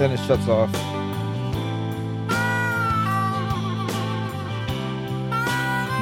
then 0.00 0.12
it 0.12 0.20
shuts 0.20 0.48
off. 0.48 0.72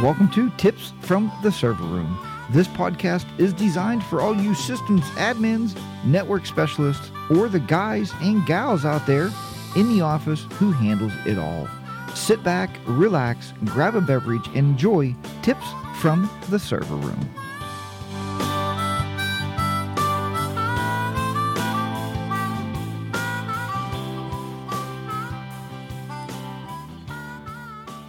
Welcome 0.00 0.30
to 0.34 0.50
Tips 0.50 0.92
from 1.00 1.32
the 1.42 1.50
Server 1.50 1.82
Room. 1.82 2.16
This 2.50 2.68
podcast 2.68 3.26
is 3.40 3.52
designed 3.52 4.04
for 4.04 4.20
all 4.20 4.36
you 4.36 4.54
systems 4.54 5.02
admins, 5.16 5.76
network 6.04 6.46
specialists, 6.46 7.10
or 7.28 7.48
the 7.48 7.58
guys 7.58 8.12
and 8.20 8.46
gals 8.46 8.84
out 8.84 9.04
there 9.04 9.30
in 9.74 9.88
the 9.88 10.00
office 10.00 10.46
who 10.52 10.70
handles 10.70 11.12
it 11.26 11.36
all. 11.36 11.68
Sit 12.14 12.44
back, 12.44 12.70
relax, 12.86 13.52
grab 13.64 13.96
a 13.96 14.00
beverage, 14.00 14.46
and 14.48 14.58
enjoy 14.58 15.12
Tips 15.42 15.66
from 15.96 16.30
the 16.50 16.58
Server 16.60 16.94
Room. 16.94 17.47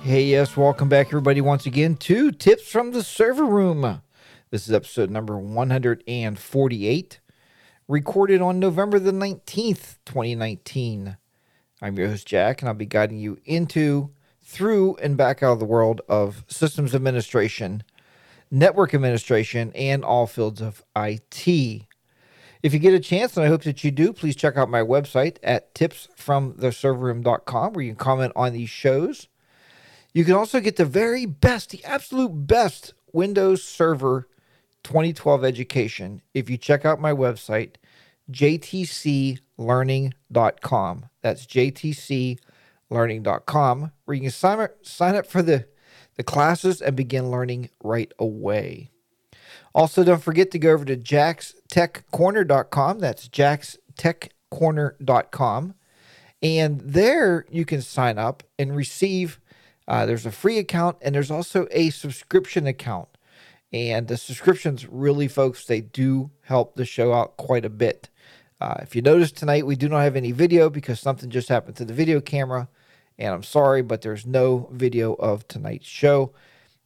Hey, 0.09 0.23
yes, 0.23 0.57
welcome 0.57 0.89
back, 0.89 1.05
everybody, 1.09 1.39
once 1.39 1.67
again 1.67 1.95
to 1.97 2.31
Tips 2.31 2.67
from 2.67 2.93
the 2.93 3.03
Server 3.03 3.45
Room. 3.45 4.01
This 4.49 4.67
is 4.67 4.73
episode 4.73 5.11
number 5.11 5.37
148, 5.37 7.19
recorded 7.87 8.41
on 8.41 8.57
November 8.57 8.97
the 8.97 9.11
19th, 9.11 9.99
2019. 10.07 11.15
I'm 11.79 11.95
your 11.95 12.07
host, 12.07 12.27
Jack, 12.27 12.59
and 12.59 12.69
I'll 12.69 12.73
be 12.73 12.87
guiding 12.87 13.19
you 13.19 13.37
into, 13.45 14.09
through, 14.41 14.95
and 14.95 15.15
back 15.15 15.43
out 15.43 15.53
of 15.53 15.59
the 15.59 15.65
world 15.65 16.01
of 16.09 16.43
systems 16.47 16.95
administration, 16.95 17.83
network 18.49 18.95
administration, 18.95 19.71
and 19.75 20.03
all 20.03 20.25
fields 20.25 20.59
of 20.59 20.83
IT. 20.95 21.47
If 21.47 22.73
you 22.73 22.79
get 22.79 22.95
a 22.95 22.99
chance, 22.99 23.37
and 23.37 23.45
I 23.45 23.49
hope 23.49 23.61
that 23.61 23.83
you 23.83 23.91
do, 23.91 24.11
please 24.11 24.35
check 24.35 24.57
out 24.57 24.71
my 24.71 24.81
website 24.81 25.37
at 25.43 25.75
tipsfromtheserverroom.com 25.75 27.73
where 27.73 27.85
you 27.85 27.91
can 27.91 27.95
comment 27.95 28.33
on 28.35 28.53
these 28.53 28.71
shows 28.71 29.27
you 30.13 30.25
can 30.25 30.33
also 30.33 30.59
get 30.59 30.75
the 30.75 30.85
very 30.85 31.25
best, 31.25 31.69
the 31.69 31.85
absolute 31.85 32.47
best 32.47 32.93
Windows 33.11 33.63
Server 33.63 34.27
2012 34.83 35.43
education 35.43 36.21
if 36.33 36.49
you 36.49 36.57
check 36.57 36.85
out 36.85 36.99
my 36.99 37.13
website, 37.13 37.75
jtclearning.com. 38.31 41.05
That's 41.21 41.45
jtclearning.com, 41.45 43.91
where 44.05 44.15
you 44.15 44.21
can 44.21 44.31
sign 44.31 44.59
up, 44.59 44.85
sign 44.85 45.15
up 45.15 45.27
for 45.27 45.41
the, 45.41 45.67
the 46.15 46.23
classes 46.23 46.81
and 46.81 46.95
begin 46.95 47.29
learning 47.29 47.69
right 47.83 48.13
away. 48.17 48.91
Also, 49.75 50.03
don't 50.03 50.23
forget 50.23 50.49
to 50.51 50.59
go 50.59 50.71
over 50.71 50.85
to 50.85 50.97
jackstechcorner.com. 50.97 52.99
That's 52.99 53.29
jackstechcorner.com. 53.29 55.75
And 56.41 56.79
there 56.79 57.45
you 57.51 57.65
can 57.65 57.81
sign 57.81 58.17
up 58.17 58.43
and 58.57 58.73
receive 58.75 59.39
uh, 59.89 60.05
there's 60.05 60.27
a 60.27 60.31
free 60.31 60.59
account 60.59 60.97
and 61.01 61.15
there's 61.15 61.31
also 61.31 61.67
a 61.71 61.89
subscription 61.89 62.67
account. 62.67 63.09
And 63.73 64.07
the 64.07 64.17
subscriptions 64.17 64.87
really, 64.87 65.27
folks, 65.27 65.65
they 65.65 65.81
do 65.81 66.29
help 66.41 66.75
the 66.75 66.85
show 66.85 67.11
out 67.11 67.37
quite 67.37 67.65
a 67.65 67.69
bit. 67.69 68.09
Uh, 68.61 68.75
if 68.81 68.95
you 68.95 69.01
notice 69.01 69.31
tonight, 69.31 69.65
we 69.65 69.75
do 69.75 69.89
not 69.89 70.01
have 70.01 70.15
any 70.15 70.31
video 70.31 70.69
because 70.69 70.99
something 70.99 71.29
just 71.29 71.49
happened 71.49 71.75
to 71.77 71.85
the 71.85 71.93
video 71.93 72.21
camera. 72.21 72.69
And 73.17 73.33
I'm 73.33 73.43
sorry, 73.43 73.81
but 73.81 74.01
there's 74.01 74.25
no 74.25 74.69
video 74.71 75.13
of 75.13 75.47
tonight's 75.47 75.87
show. 75.87 76.33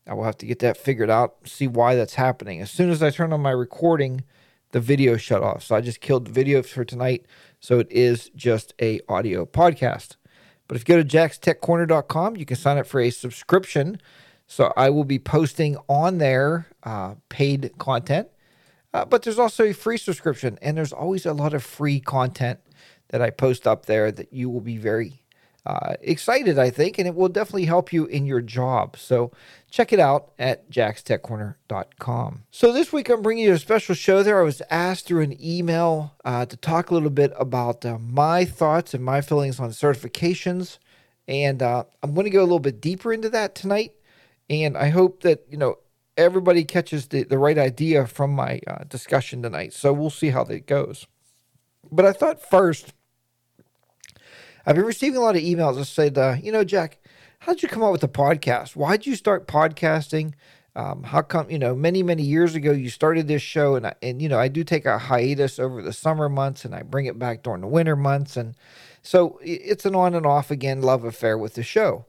I 0.07 0.13
will 0.13 0.23
have 0.23 0.37
to 0.37 0.45
get 0.45 0.59
that 0.59 0.77
figured 0.77 1.09
out, 1.09 1.35
see 1.45 1.67
why 1.67 1.95
that's 1.95 2.15
happening. 2.15 2.61
As 2.61 2.71
soon 2.71 2.89
as 2.89 3.03
I 3.03 3.09
turn 3.09 3.33
on 3.33 3.41
my 3.41 3.51
recording, 3.51 4.23
the 4.71 4.79
video 4.79 5.17
shut 5.17 5.43
off. 5.43 5.63
So 5.63 5.75
I 5.75 5.81
just 5.81 6.01
killed 6.01 6.25
the 6.25 6.31
video 6.31 6.63
for 6.63 6.83
tonight. 6.85 7.25
So 7.59 7.79
it 7.79 7.91
is 7.91 8.29
just 8.35 8.73
a 8.81 9.01
audio 9.07 9.45
podcast. 9.45 10.15
But 10.67 10.77
if 10.77 10.87
you 10.87 10.95
go 10.95 11.03
to 11.03 11.07
jackstechcorner.com, 11.07 12.37
you 12.37 12.45
can 12.45 12.57
sign 12.57 12.77
up 12.77 12.87
for 12.87 12.99
a 12.99 13.09
subscription. 13.09 13.99
So 14.47 14.73
I 14.77 14.89
will 14.89 15.03
be 15.03 15.19
posting 15.19 15.77
on 15.87 16.17
there 16.17 16.67
uh, 16.83 17.15
paid 17.29 17.71
content. 17.77 18.29
Uh, 18.93 19.05
but 19.05 19.23
there's 19.23 19.39
also 19.39 19.63
a 19.65 19.73
free 19.73 19.97
subscription, 19.97 20.59
and 20.61 20.77
there's 20.77 20.93
always 20.93 21.25
a 21.25 21.33
lot 21.33 21.53
of 21.53 21.63
free 21.63 21.99
content 21.99 22.59
that 23.09 23.21
I 23.21 23.31
post 23.31 23.67
up 23.67 23.87
there 23.87 24.11
that 24.11 24.31
you 24.31 24.49
will 24.49 24.61
be 24.61 24.77
very 24.77 25.22
uh, 25.65 25.95
excited, 26.01 26.59
I 26.59 26.69
think, 26.69 26.97
and 26.97 27.07
it 27.07 27.15
will 27.15 27.29
definitely 27.29 27.65
help 27.65 27.93
you 27.93 28.05
in 28.05 28.25
your 28.25 28.41
job. 28.41 28.97
So 28.97 29.31
check 29.71 29.93
it 29.93 29.99
out 29.99 30.31
at 30.37 30.69
jackstechcorner.com. 30.69 32.43
So 32.51 32.73
this 32.73 32.91
week 32.91 33.09
I'm 33.09 33.21
bringing 33.21 33.45
you 33.45 33.53
a 33.53 33.59
special 33.59 33.95
show 33.95 34.23
there. 34.23 34.41
I 34.41 34.43
was 34.43 34.61
asked 34.69 35.07
through 35.07 35.21
an 35.21 35.41
email 35.41 36.15
uh, 36.25 36.45
to 36.45 36.57
talk 36.57 36.89
a 36.89 36.93
little 36.93 37.09
bit 37.09 37.31
about 37.37 37.85
uh, 37.85 37.97
my 37.97 38.43
thoughts 38.43 38.93
and 38.93 39.03
my 39.03 39.21
feelings 39.21 39.59
on 39.59 39.69
certifications. 39.69 40.79
And 41.29 41.63
uh, 41.63 41.85
I'm 42.01 42.13
going 42.13 42.25
to 42.25 42.29
go 42.29 42.41
a 42.41 42.43
little 42.43 42.59
bit 42.59 42.81
deeper 42.81 43.13
into 43.13 43.29
that 43.29 43.55
tonight. 43.55 43.93
And 44.49 44.77
I 44.77 44.89
hope 44.89 45.23
that, 45.23 45.45
you 45.49 45.57
know, 45.57 45.77
everybody 46.17 46.65
catches 46.65 47.07
the, 47.07 47.23
the 47.23 47.37
right 47.37 47.57
idea 47.57 48.05
from 48.05 48.31
my 48.31 48.59
uh, 48.67 48.83
discussion 48.83 49.41
tonight. 49.41 49.71
So 49.71 49.93
we'll 49.93 50.09
see 50.09 50.29
how 50.31 50.43
that 50.43 50.67
goes. 50.67 51.07
But 51.89 52.05
I 52.05 52.11
thought 52.11 52.41
first, 52.41 52.93
I've 54.65 54.75
been 54.75 54.85
receiving 54.85 55.17
a 55.17 55.21
lot 55.21 55.35
of 55.35 55.41
emails 55.41 55.75
that 55.75 55.85
said, 55.85 56.17
uh, 56.17 56.37
you 56.41 56.51
know, 56.51 56.63
Jack, 56.63 56.99
how 57.39 57.53
did 57.53 57.63
you 57.63 57.69
come 57.69 57.83
up 57.83 57.91
with 57.91 58.01
the 58.01 58.07
podcast? 58.07 58.75
Why 58.75 58.95
did 58.95 59.05
you 59.05 59.15
start 59.15 59.47
podcasting? 59.47 60.33
Um, 60.75 61.03
how 61.03 61.21
come, 61.21 61.51
you 61.51 61.59
know, 61.59 61.75
many, 61.75 62.01
many 62.01 62.23
years 62.23 62.55
ago 62.55 62.71
you 62.71 62.89
started 62.89 63.27
this 63.27 63.41
show 63.41 63.75
and, 63.75 63.87
I, 63.87 63.93
and, 64.01 64.21
you 64.21 64.29
know, 64.29 64.39
I 64.39 64.47
do 64.47 64.63
take 64.63 64.85
a 64.85 64.97
hiatus 64.97 65.59
over 65.59 65.81
the 65.81 65.93
summer 65.93 66.29
months 66.29 66.65
and 66.65 66.73
I 66.73 66.81
bring 66.81 67.05
it 67.05 67.19
back 67.19 67.43
during 67.43 67.61
the 67.61 67.67
winter 67.67 67.95
months. 67.95 68.37
And 68.37 68.55
so 69.01 69.37
it's 69.43 69.85
an 69.85 69.95
on 69.95 70.15
and 70.15 70.25
off 70.25 70.49
again 70.49 70.81
love 70.81 71.03
affair 71.03 71.37
with 71.37 71.55
the 71.55 71.63
show. 71.63 72.05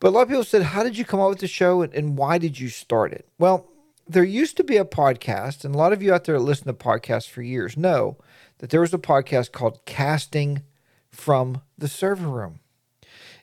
But 0.00 0.08
a 0.08 0.10
lot 0.10 0.22
of 0.22 0.28
people 0.28 0.44
said, 0.44 0.62
how 0.62 0.82
did 0.82 0.96
you 0.96 1.04
come 1.04 1.20
up 1.20 1.28
with 1.28 1.40
the 1.40 1.46
show 1.46 1.82
and, 1.82 1.94
and 1.94 2.16
why 2.16 2.38
did 2.38 2.58
you 2.58 2.70
start 2.70 3.12
it? 3.12 3.28
Well, 3.38 3.68
there 4.08 4.24
used 4.24 4.56
to 4.56 4.64
be 4.64 4.76
a 4.76 4.84
podcast, 4.84 5.64
and 5.64 5.72
a 5.72 5.78
lot 5.78 5.92
of 5.92 6.02
you 6.02 6.12
out 6.12 6.24
there 6.24 6.36
that 6.36 6.44
listen 6.44 6.66
to 6.66 6.72
podcasts 6.72 7.28
for 7.28 7.42
years 7.42 7.76
know 7.76 8.16
that 8.58 8.70
there 8.70 8.80
was 8.80 8.92
a 8.92 8.98
podcast 8.98 9.52
called 9.52 9.84
Casting 9.84 10.62
from 11.10 11.62
the 11.76 11.88
server 11.88 12.28
room. 12.28 12.60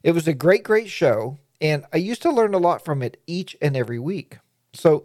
It 0.03 0.11
was 0.11 0.27
a 0.27 0.33
great, 0.33 0.63
great 0.63 0.89
show, 0.89 1.37
and 1.59 1.85
I 1.91 1.97
used 1.97 2.21
to 2.21 2.31
learn 2.31 2.53
a 2.53 2.59
lot 2.59 2.83
from 2.83 3.01
it 3.01 3.21
each 3.27 3.55
and 3.61 3.75
every 3.75 3.99
week. 3.99 4.37
So 4.73 5.03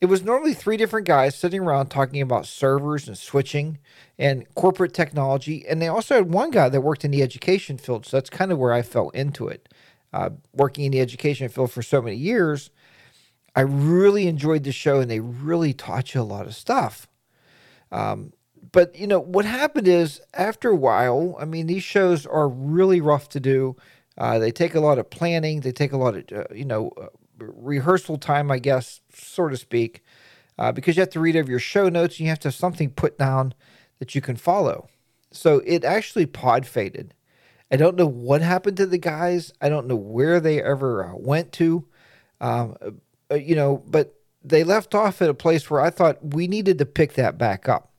it 0.00 0.06
was 0.06 0.22
normally 0.22 0.52
three 0.52 0.76
different 0.76 1.06
guys 1.06 1.34
sitting 1.34 1.60
around 1.60 1.88
talking 1.88 2.20
about 2.20 2.46
servers 2.46 3.08
and 3.08 3.16
switching 3.16 3.78
and 4.18 4.44
corporate 4.54 4.92
technology. 4.92 5.66
And 5.66 5.80
they 5.80 5.88
also 5.88 6.16
had 6.16 6.30
one 6.30 6.50
guy 6.50 6.68
that 6.68 6.80
worked 6.82 7.04
in 7.04 7.10
the 7.10 7.22
education 7.22 7.78
field. 7.78 8.04
So 8.04 8.16
that's 8.16 8.30
kind 8.30 8.52
of 8.52 8.58
where 8.58 8.72
I 8.72 8.82
fell 8.82 9.08
into 9.10 9.48
it. 9.48 9.68
Uh, 10.12 10.30
working 10.52 10.84
in 10.84 10.92
the 10.92 11.00
education 11.00 11.48
field 11.48 11.72
for 11.72 11.82
so 11.82 12.02
many 12.02 12.16
years, 12.16 12.70
I 13.56 13.62
really 13.62 14.26
enjoyed 14.28 14.64
the 14.64 14.72
show 14.72 15.00
and 15.00 15.10
they 15.10 15.20
really 15.20 15.72
taught 15.72 16.14
you 16.14 16.20
a 16.20 16.22
lot 16.22 16.46
of 16.46 16.54
stuff. 16.54 17.08
Um, 17.90 18.32
but 18.74 18.96
you 18.96 19.06
know 19.06 19.20
what 19.20 19.44
happened 19.44 19.86
is 19.86 20.20
after 20.34 20.68
a 20.68 20.74
while, 20.74 21.36
I 21.38 21.44
mean, 21.44 21.68
these 21.68 21.84
shows 21.84 22.26
are 22.26 22.48
really 22.48 23.00
rough 23.00 23.28
to 23.30 23.40
do. 23.40 23.76
Uh, 24.18 24.40
they 24.40 24.50
take 24.50 24.74
a 24.74 24.80
lot 24.80 24.98
of 24.98 25.10
planning. 25.10 25.60
They 25.60 25.70
take 25.70 25.92
a 25.92 25.96
lot 25.96 26.16
of 26.16 26.24
uh, 26.36 26.52
you 26.52 26.64
know 26.64 26.90
uh, 27.00 27.06
rehearsal 27.38 28.18
time, 28.18 28.50
I 28.50 28.58
guess, 28.58 29.00
so 29.14 29.48
to 29.48 29.56
speak, 29.56 30.02
uh, 30.58 30.72
because 30.72 30.96
you 30.96 31.02
have 31.02 31.10
to 31.10 31.20
read 31.20 31.36
over 31.36 31.48
your 31.48 31.60
show 31.60 31.88
notes. 31.88 32.14
and 32.14 32.24
You 32.24 32.30
have 32.30 32.40
to 32.40 32.48
have 32.48 32.54
something 32.56 32.90
put 32.90 33.16
down 33.16 33.54
that 34.00 34.16
you 34.16 34.20
can 34.20 34.34
follow. 34.34 34.88
So 35.30 35.62
it 35.64 35.84
actually 35.84 36.26
pod 36.26 36.66
faded. 36.66 37.14
I 37.70 37.76
don't 37.76 37.96
know 37.96 38.06
what 38.06 38.42
happened 38.42 38.76
to 38.78 38.86
the 38.86 38.98
guys. 38.98 39.52
I 39.60 39.68
don't 39.68 39.86
know 39.86 39.96
where 39.96 40.40
they 40.40 40.60
ever 40.60 41.04
uh, 41.04 41.12
went 41.16 41.52
to. 41.52 41.86
Um, 42.40 42.76
uh, 43.30 43.36
you 43.36 43.54
know, 43.54 43.84
but 43.86 44.14
they 44.42 44.64
left 44.64 44.96
off 44.96 45.22
at 45.22 45.30
a 45.30 45.34
place 45.34 45.70
where 45.70 45.80
I 45.80 45.90
thought 45.90 46.34
we 46.34 46.48
needed 46.48 46.78
to 46.78 46.86
pick 46.86 47.14
that 47.14 47.38
back 47.38 47.68
up. 47.68 47.93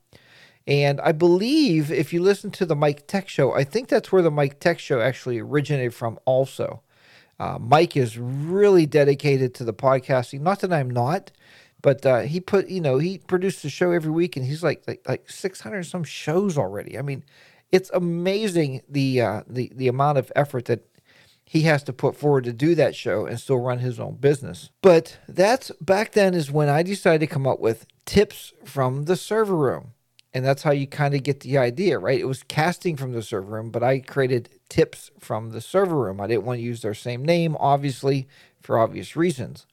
And 0.66 1.00
I 1.00 1.12
believe 1.12 1.92
if 1.92 2.12
you 2.12 2.20
listen 2.20 2.50
to 2.52 2.66
the 2.66 2.74
Mike 2.74 3.06
Tech 3.06 3.28
Show, 3.28 3.54
I 3.54 3.62
think 3.62 3.88
that's 3.88 4.10
where 4.10 4.22
the 4.22 4.30
Mike 4.30 4.58
Tech 4.58 4.78
Show 4.78 5.00
actually 5.00 5.38
originated 5.38 5.94
from, 5.94 6.18
also. 6.24 6.82
Uh, 7.38 7.58
Mike 7.60 7.96
is 7.96 8.18
really 8.18 8.86
dedicated 8.86 9.54
to 9.54 9.64
the 9.64 9.74
podcasting. 9.74 10.40
Not 10.40 10.60
that 10.60 10.72
I'm 10.72 10.90
not, 10.90 11.30
but 11.82 12.04
uh, 12.04 12.20
he 12.20 12.40
put, 12.40 12.68
you 12.68 12.80
know, 12.80 12.98
he 12.98 13.18
produced 13.18 13.64
a 13.64 13.70
show 13.70 13.92
every 13.92 14.10
week, 14.10 14.36
and 14.36 14.44
he's 14.44 14.62
like 14.62 14.82
like, 14.88 15.06
like 15.06 15.30
600 15.30 15.84
some 15.84 16.02
shows 16.02 16.56
already. 16.58 16.98
I 16.98 17.02
mean, 17.02 17.22
it's 17.70 17.90
amazing 17.92 18.82
the 18.88 19.20
uh, 19.20 19.42
the 19.46 19.70
the 19.74 19.88
amount 19.88 20.18
of 20.18 20.32
effort 20.34 20.64
that 20.64 20.88
he 21.44 21.62
has 21.62 21.82
to 21.84 21.92
put 21.92 22.16
forward 22.16 22.44
to 22.44 22.52
do 22.52 22.74
that 22.74 22.96
show 22.96 23.24
and 23.26 23.38
still 23.38 23.58
run 23.58 23.78
his 23.78 24.00
own 24.00 24.16
business. 24.16 24.70
But 24.82 25.18
that's 25.28 25.70
back 25.80 26.12
then 26.12 26.34
is 26.34 26.50
when 26.50 26.68
I 26.68 26.82
decided 26.82 27.20
to 27.20 27.32
come 27.32 27.46
up 27.46 27.60
with 27.60 27.86
tips 28.04 28.52
from 28.64 29.04
the 29.04 29.16
server 29.16 29.54
room. 29.54 29.92
And 30.34 30.44
that's 30.44 30.62
how 30.62 30.72
you 30.72 30.86
kind 30.86 31.14
of 31.14 31.22
get 31.22 31.40
the 31.40 31.56
idea, 31.56 31.98
right? 31.98 32.20
It 32.20 32.26
was 32.26 32.42
casting 32.42 32.96
from 32.96 33.12
the 33.12 33.22
server 33.22 33.46
room, 33.52 33.70
but 33.70 33.82
I 33.82 34.00
created 34.00 34.50
tips 34.68 35.10
from 35.18 35.50
the 35.50 35.62
server 35.62 35.96
room. 35.96 36.20
I 36.20 36.26
didn't 36.26 36.44
want 36.44 36.58
to 36.58 36.62
use 36.64 36.82
their 36.82 36.94
same 36.94 37.24
name, 37.24 37.56
obviously, 37.58 38.28
for 38.60 38.78
obvious 38.78 39.16
reasons. 39.16 39.66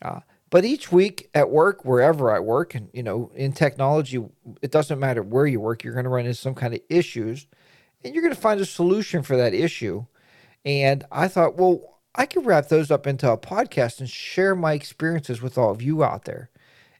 Uh, 0.00 0.20
but 0.48 0.64
each 0.64 0.92
week 0.92 1.28
at 1.34 1.50
work, 1.50 1.84
wherever 1.84 2.34
I 2.34 2.38
work, 2.38 2.74
and 2.74 2.88
you 2.92 3.02
know, 3.02 3.30
in 3.34 3.52
technology, 3.52 4.24
it 4.62 4.70
doesn't 4.70 5.00
matter 5.00 5.22
where 5.22 5.46
you 5.46 5.60
work, 5.60 5.82
you're 5.82 5.92
going 5.94 6.04
to 6.04 6.10
run 6.10 6.26
into 6.26 6.34
some 6.34 6.54
kind 6.54 6.72
of 6.72 6.80
issues. 6.88 7.46
and 8.04 8.14
you're 8.14 8.22
going 8.22 8.34
to 8.34 8.40
find 8.40 8.60
a 8.60 8.66
solution 8.66 9.22
for 9.22 9.36
that 9.36 9.54
issue. 9.54 10.06
And 10.64 11.04
I 11.10 11.28
thought, 11.28 11.56
well, 11.56 12.00
I 12.14 12.26
could 12.26 12.46
wrap 12.46 12.68
those 12.68 12.90
up 12.90 13.06
into 13.06 13.30
a 13.30 13.36
podcast 13.38 14.00
and 14.00 14.08
share 14.08 14.54
my 14.54 14.74
experiences 14.74 15.42
with 15.42 15.58
all 15.58 15.70
of 15.70 15.82
you 15.82 16.04
out 16.04 16.24
there. 16.24 16.50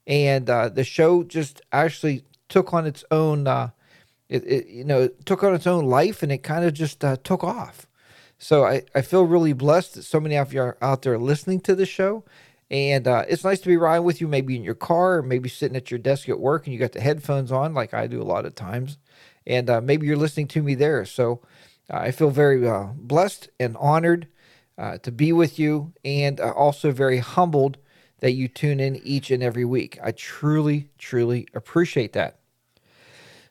And 0.06 0.50
uh, 0.50 0.68
the 0.68 0.84
show 0.84 1.22
just 1.22 1.62
actually 1.72 2.24
took 2.49 2.73
on 2.73 2.87
its 2.87 3.05
own, 3.11 3.46
uh, 3.46 3.70
it, 4.29 4.44
it, 4.44 4.67
you 4.69 4.85
know, 4.85 5.08
took 5.25 5.43
on 5.43 5.55
its 5.55 5.67
own 5.67 5.85
life, 5.85 6.23
and 6.23 6.32
it 6.32 6.43
kind 6.43 6.64
of 6.64 6.75
just 6.75 7.05
uh, 7.05 7.17
took 7.23 7.44
off. 7.44 7.87
So 8.38 8.64
I, 8.64 8.82
I 8.94 9.02
feel 9.02 9.25
really 9.25 9.52
blessed 9.52 9.94
that 9.94 10.02
so 10.02 10.20
many 10.20 10.37
of 10.37 10.52
you 10.52 10.61
are 10.61 10.76
out 10.82 11.02
there 11.02 11.19
listening 11.19 11.61
to 11.61 11.75
the 11.75 11.87
show. 11.87 12.25
And 12.70 13.06
uh, 13.06 13.25
it's 13.29 13.44
nice 13.44 13.61
to 13.61 13.69
be 13.69 13.76
riding 13.76 14.05
with 14.05 14.20
you, 14.20 14.26
maybe 14.26 14.56
in 14.56 14.64
your 14.64 14.75
car, 14.75 15.19
or 15.19 15.23
maybe 15.23 15.49
sitting 15.49 15.76
at 15.76 15.91
your 15.91 15.99
desk 15.99 16.29
at 16.29 16.41
work, 16.41 16.67
and 16.67 16.73
you 16.73 16.81
got 16.81 16.93
the 16.93 17.00
headphones 17.00 17.52
on, 17.52 17.75
like 17.75 17.94
I 17.94 18.06
do 18.06 18.20
a 18.20 18.25
lot 18.25 18.46
of 18.46 18.55
times. 18.55 18.99
And 19.46 19.69
uh, 19.69 19.81
maybe 19.81 20.06
you're 20.06 20.17
listening 20.17 20.49
to 20.49 20.62
me 20.62 20.75
there. 20.75 21.05
So 21.05 21.43
I 21.91 22.11
feel 22.11 22.31
very 22.31 22.67
uh, 22.67 22.88
blessed 22.96 23.50
and 23.61 23.76
honored 23.76 24.29
uh, 24.79 24.99
to 24.99 25.12
be 25.12 25.32
with 25.32 25.58
you, 25.58 25.93
and 26.05 26.41
uh, 26.41 26.50
also 26.50 26.91
very 26.91 27.19
humbled 27.19 27.76
that 28.20 28.32
you 28.32 28.49
tune 28.49 28.81
in 28.81 28.96
each 28.96 29.31
and 29.31 29.43
every 29.43 29.64
week. 29.64 29.99
I 30.02 30.12
truly, 30.12 30.90
truly 30.99 31.46
appreciate 31.55 32.12
that. 32.14 32.38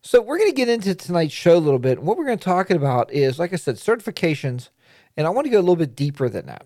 So, 0.02 0.22
we're 0.22 0.38
going 0.38 0.50
to 0.50 0.56
get 0.56 0.68
into 0.68 0.96
tonight's 0.96 1.34
show 1.34 1.56
a 1.56 1.60
little 1.60 1.80
bit. 1.80 2.04
What 2.04 2.18
we're 2.18 2.26
going 2.26 2.38
to 2.38 2.44
talk 2.44 2.70
about 2.70 3.12
is, 3.14 3.40
like 3.40 3.54
I 3.54 3.56
said, 3.56 3.76
certifications, 3.76 4.70
and 5.16 5.26
I 5.26 5.30
want 5.30 5.46
to 5.46 5.52
go 5.52 5.60
a 5.60 5.62
little 5.62 5.78
bit 5.78 5.96
deeper 5.96 6.28
than 6.28 6.48
that. 6.48 6.66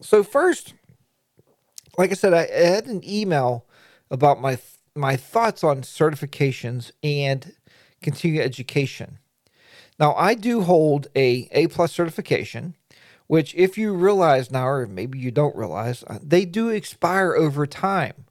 So, 0.00 0.22
first, 0.22 0.72
like 1.98 2.10
I 2.10 2.14
said, 2.14 2.32
I 2.32 2.46
had 2.46 2.86
an 2.86 3.02
email 3.06 3.66
about 4.10 4.40
my 4.40 4.58
my 4.94 5.16
thoughts 5.16 5.62
on 5.62 5.82
certifications 5.82 6.90
and 7.02 7.52
continuing 8.02 8.44
education. 8.44 9.18
Now, 9.98 10.14
I 10.14 10.34
do 10.34 10.62
hold 10.62 11.08
a 11.16 11.48
A 11.52 11.66
plus 11.68 11.92
certification, 11.92 12.74
which, 13.28 13.54
if 13.54 13.78
you 13.78 13.94
realize 13.94 14.50
now, 14.50 14.66
or 14.66 14.86
maybe 14.86 15.18
you 15.18 15.30
don't 15.30 15.54
realize, 15.54 16.02
uh, 16.08 16.18
they 16.20 16.44
do 16.44 16.68
expire 16.68 17.34
over 17.34 17.66
time. 17.66 18.24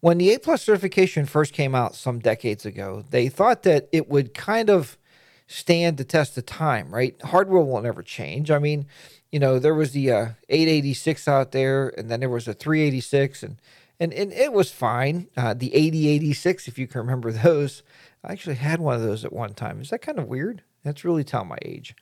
When 0.00 0.18
the 0.18 0.32
A 0.34 0.38
plus 0.38 0.62
certification 0.62 1.26
first 1.26 1.52
came 1.52 1.74
out 1.74 1.94
some 1.94 2.18
decades 2.18 2.66
ago, 2.66 3.04
they 3.10 3.28
thought 3.28 3.62
that 3.64 3.88
it 3.90 4.08
would 4.08 4.34
kind 4.34 4.68
of 4.68 4.98
stand 5.46 5.96
the 5.96 6.04
test 6.04 6.36
of 6.38 6.46
time, 6.46 6.94
right? 6.94 7.14
Hardware 7.22 7.62
will 7.62 7.80
never 7.80 8.02
change. 8.02 8.50
I 8.50 8.58
mean, 8.58 8.86
you 9.30 9.38
know, 9.38 9.58
there 9.58 9.74
was 9.74 9.92
the 9.92 10.10
uh, 10.10 10.26
886 10.48 11.26
out 11.26 11.52
there, 11.52 11.88
and 11.96 12.10
then 12.10 12.20
there 12.20 12.28
was 12.28 12.46
a 12.46 12.54
386, 12.54 13.42
and 13.42 13.56
and, 14.00 14.12
and 14.12 14.32
it 14.32 14.52
was 14.52 14.72
fine. 14.72 15.28
Uh, 15.36 15.54
the 15.54 15.72
8086, 15.74 16.66
if 16.66 16.76
you 16.76 16.88
can 16.88 17.00
remember 17.02 17.30
those, 17.32 17.82
I 18.24 18.32
actually 18.32 18.56
had 18.56 18.80
one 18.80 18.96
of 18.96 19.02
those 19.02 19.24
at 19.24 19.32
one 19.32 19.54
time. 19.54 19.80
Is 19.80 19.90
that 19.90 20.02
kind 20.02 20.18
of 20.18 20.26
weird? 20.26 20.62
That's 20.82 21.04
really 21.04 21.24
telling 21.24 21.48
my 21.48 21.58
age. 21.62 21.94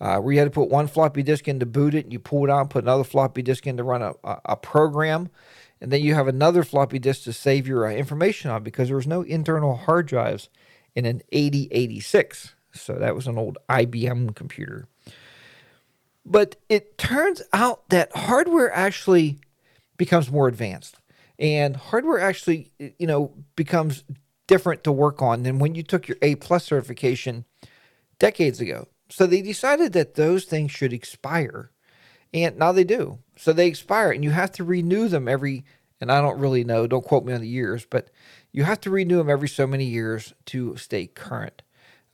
Uh, 0.00 0.18
where 0.18 0.32
you 0.32 0.38
had 0.38 0.46
to 0.46 0.50
put 0.50 0.70
one 0.70 0.86
floppy 0.86 1.22
disk 1.22 1.46
in 1.46 1.60
to 1.60 1.66
boot 1.66 1.94
it, 1.94 2.04
and 2.04 2.12
you 2.12 2.18
pull 2.18 2.44
it 2.44 2.50
out, 2.50 2.70
put 2.70 2.84
another 2.84 3.04
floppy 3.04 3.42
disk 3.42 3.66
in 3.66 3.76
to 3.76 3.84
run 3.84 4.00
a, 4.00 4.14
a, 4.24 4.40
a 4.46 4.56
program, 4.56 5.28
and 5.80 5.92
then 5.92 6.02
you 6.02 6.14
have 6.14 6.26
another 6.26 6.62
floppy 6.62 6.98
disk 6.98 7.24
to 7.24 7.32
save 7.32 7.66
your 7.66 7.86
uh, 7.86 7.92
information 7.92 8.50
on 8.50 8.62
because 8.62 8.88
there 8.88 8.96
was 8.96 9.06
no 9.06 9.22
internal 9.22 9.76
hard 9.76 10.06
drives 10.06 10.48
in 10.94 11.04
an 11.04 11.22
8086. 11.32 12.54
So 12.72 12.94
that 12.94 13.14
was 13.14 13.26
an 13.26 13.36
old 13.36 13.58
IBM 13.68 14.34
computer. 14.34 14.88
But 16.24 16.56
it 16.68 16.96
turns 16.96 17.42
out 17.52 17.88
that 17.88 18.14
hardware 18.14 18.72
actually 18.72 19.38
becomes 19.96 20.30
more 20.30 20.48
advanced, 20.48 20.96
and 21.38 21.76
hardware 21.76 22.20
actually, 22.20 22.72
you 22.78 23.06
know, 23.06 23.32
becomes 23.56 24.04
different 24.46 24.82
to 24.84 24.92
work 24.92 25.22
on 25.22 25.42
than 25.42 25.58
when 25.58 25.74
you 25.74 25.82
took 25.82 26.08
your 26.08 26.16
A 26.22 26.34
plus 26.36 26.64
certification 26.64 27.44
decades 28.18 28.60
ago. 28.60 28.88
So 29.10 29.26
they 29.26 29.42
decided 29.42 29.92
that 29.92 30.14
those 30.14 30.44
things 30.44 30.70
should 30.70 30.92
expire. 30.92 31.70
And 32.32 32.56
now 32.56 32.72
they 32.72 32.84
do. 32.84 33.18
So 33.36 33.52
they 33.52 33.66
expire 33.66 34.12
and 34.12 34.22
you 34.22 34.30
have 34.30 34.52
to 34.52 34.64
renew 34.64 35.08
them 35.08 35.26
every, 35.28 35.64
and 36.00 36.12
I 36.12 36.20
don't 36.20 36.38
really 36.38 36.64
know, 36.64 36.86
don't 36.86 37.04
quote 37.04 37.24
me 37.24 37.32
on 37.32 37.40
the 37.40 37.48
years, 37.48 37.84
but 37.84 38.10
you 38.52 38.64
have 38.64 38.80
to 38.82 38.90
renew 38.90 39.18
them 39.18 39.30
every 39.30 39.48
so 39.48 39.66
many 39.66 39.84
years 39.84 40.32
to 40.46 40.76
stay 40.76 41.06
current. 41.06 41.62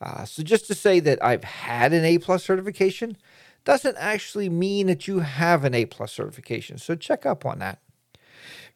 Uh, 0.01 0.25
so 0.25 0.43
just 0.43 0.67
to 0.67 0.75
say 0.75 1.01
that 1.01 1.23
I've 1.23 1.45
had 1.45 1.93
an 1.93 2.05
A 2.05 2.19
plus 2.19 2.45
certification 2.45 3.17
doesn't 3.65 3.97
actually 3.99 4.49
mean 4.49 4.87
that 4.87 5.09
you 5.09 5.21
have 5.21 5.65
an 5.65 5.75
A 5.75 5.87
plus 5.87 6.13
certification. 6.13 6.79
So 6.79 6.95
check 6.95 7.27
up 7.27 7.45
on 7.45 7.59
that. 7.59 7.81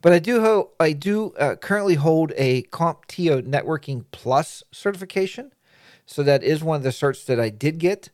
But 0.02 0.12
I 0.12 0.18
do 0.18 0.40
ho- 0.40 0.70
I 0.80 0.92
do 0.92 1.32
uh, 1.34 1.56
currently 1.56 1.94
hold 1.94 2.32
a 2.36 2.62
CompTIA 2.64 3.42
Networking 3.42 4.04
Plus 4.10 4.62
certification. 4.72 5.52
So 6.10 6.24
that 6.24 6.42
is 6.42 6.64
one 6.64 6.78
of 6.78 6.82
the 6.82 6.88
certs 6.88 7.24
that 7.26 7.38
I 7.38 7.50
did 7.50 7.78
get. 7.78 8.10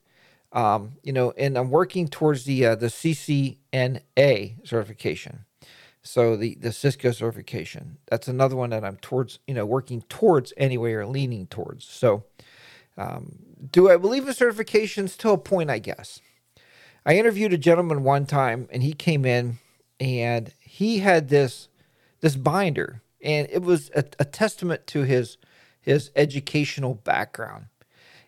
Um, 0.53 0.93
you 1.03 1.15
know, 1.15 1.33
and 1.39 1.57
I'm 1.57 1.71
working 1.71 2.09
towards 2.09 2.45
the 2.45 2.67
uh, 2.67 2.75
the 2.75 2.87
CCNA 2.89 4.67
certification. 4.69 5.47
So 6.03 6.37
the 6.37 6.57
the 6.57 6.73
Cisco 6.73 7.11
certification. 7.13 7.97
That's 8.07 8.29
another 8.29 8.55
one 8.55 8.71
that 8.71 8.85
I'm 8.85 8.99
towards, 8.99 9.39
you 9.47 9.55
know, 9.55 9.65
working 9.65 10.03
towards 10.03 10.53
anyway 10.59 10.93
or 10.93 11.07
leaning 11.07 11.47
towards. 11.47 11.87
So 11.87 12.25
um, 12.99 13.39
do 13.73 13.91
I 13.91 13.97
believe 13.97 14.29
in 14.29 14.35
certifications 14.35 15.17
to 15.19 15.31
a 15.31 15.39
point, 15.39 15.71
I 15.71 15.79
guess. 15.79 16.21
I 17.07 17.17
interviewed 17.17 17.55
a 17.55 17.59
gentleman 17.59 18.03
one 18.03 18.27
time 18.27 18.69
and 18.71 18.83
he 18.83 18.93
came 18.93 19.25
in 19.25 19.59
and 19.99 20.53
he 20.61 20.99
had 20.99 21.31
this 21.31 21.69
this 22.21 22.37
binder 22.37 23.01
and 23.23 23.49
it 23.51 23.63
was 23.63 23.91
a, 23.95 24.05
a 24.19 24.25
testament 24.27 24.87
to 24.89 25.05
his 25.05 25.39
his 25.81 26.11
educational 26.15 26.95
background. 26.95 27.67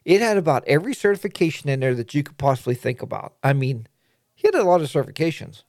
It 0.08 0.22
had 0.22 0.38
about 0.38 0.64
every 0.66 0.94
certification 0.94 1.68
in 1.68 1.80
there 1.80 1.94
that 1.94 2.14
you 2.14 2.22
could 2.22 2.38
possibly 2.38 2.74
think 2.74 3.02
about. 3.02 3.34
I 3.42 3.52
mean, 3.52 3.86
he 4.34 4.48
had 4.48 4.54
a 4.54 4.64
lot 4.64 4.80
of 4.80 4.88
certifications. 4.88 5.64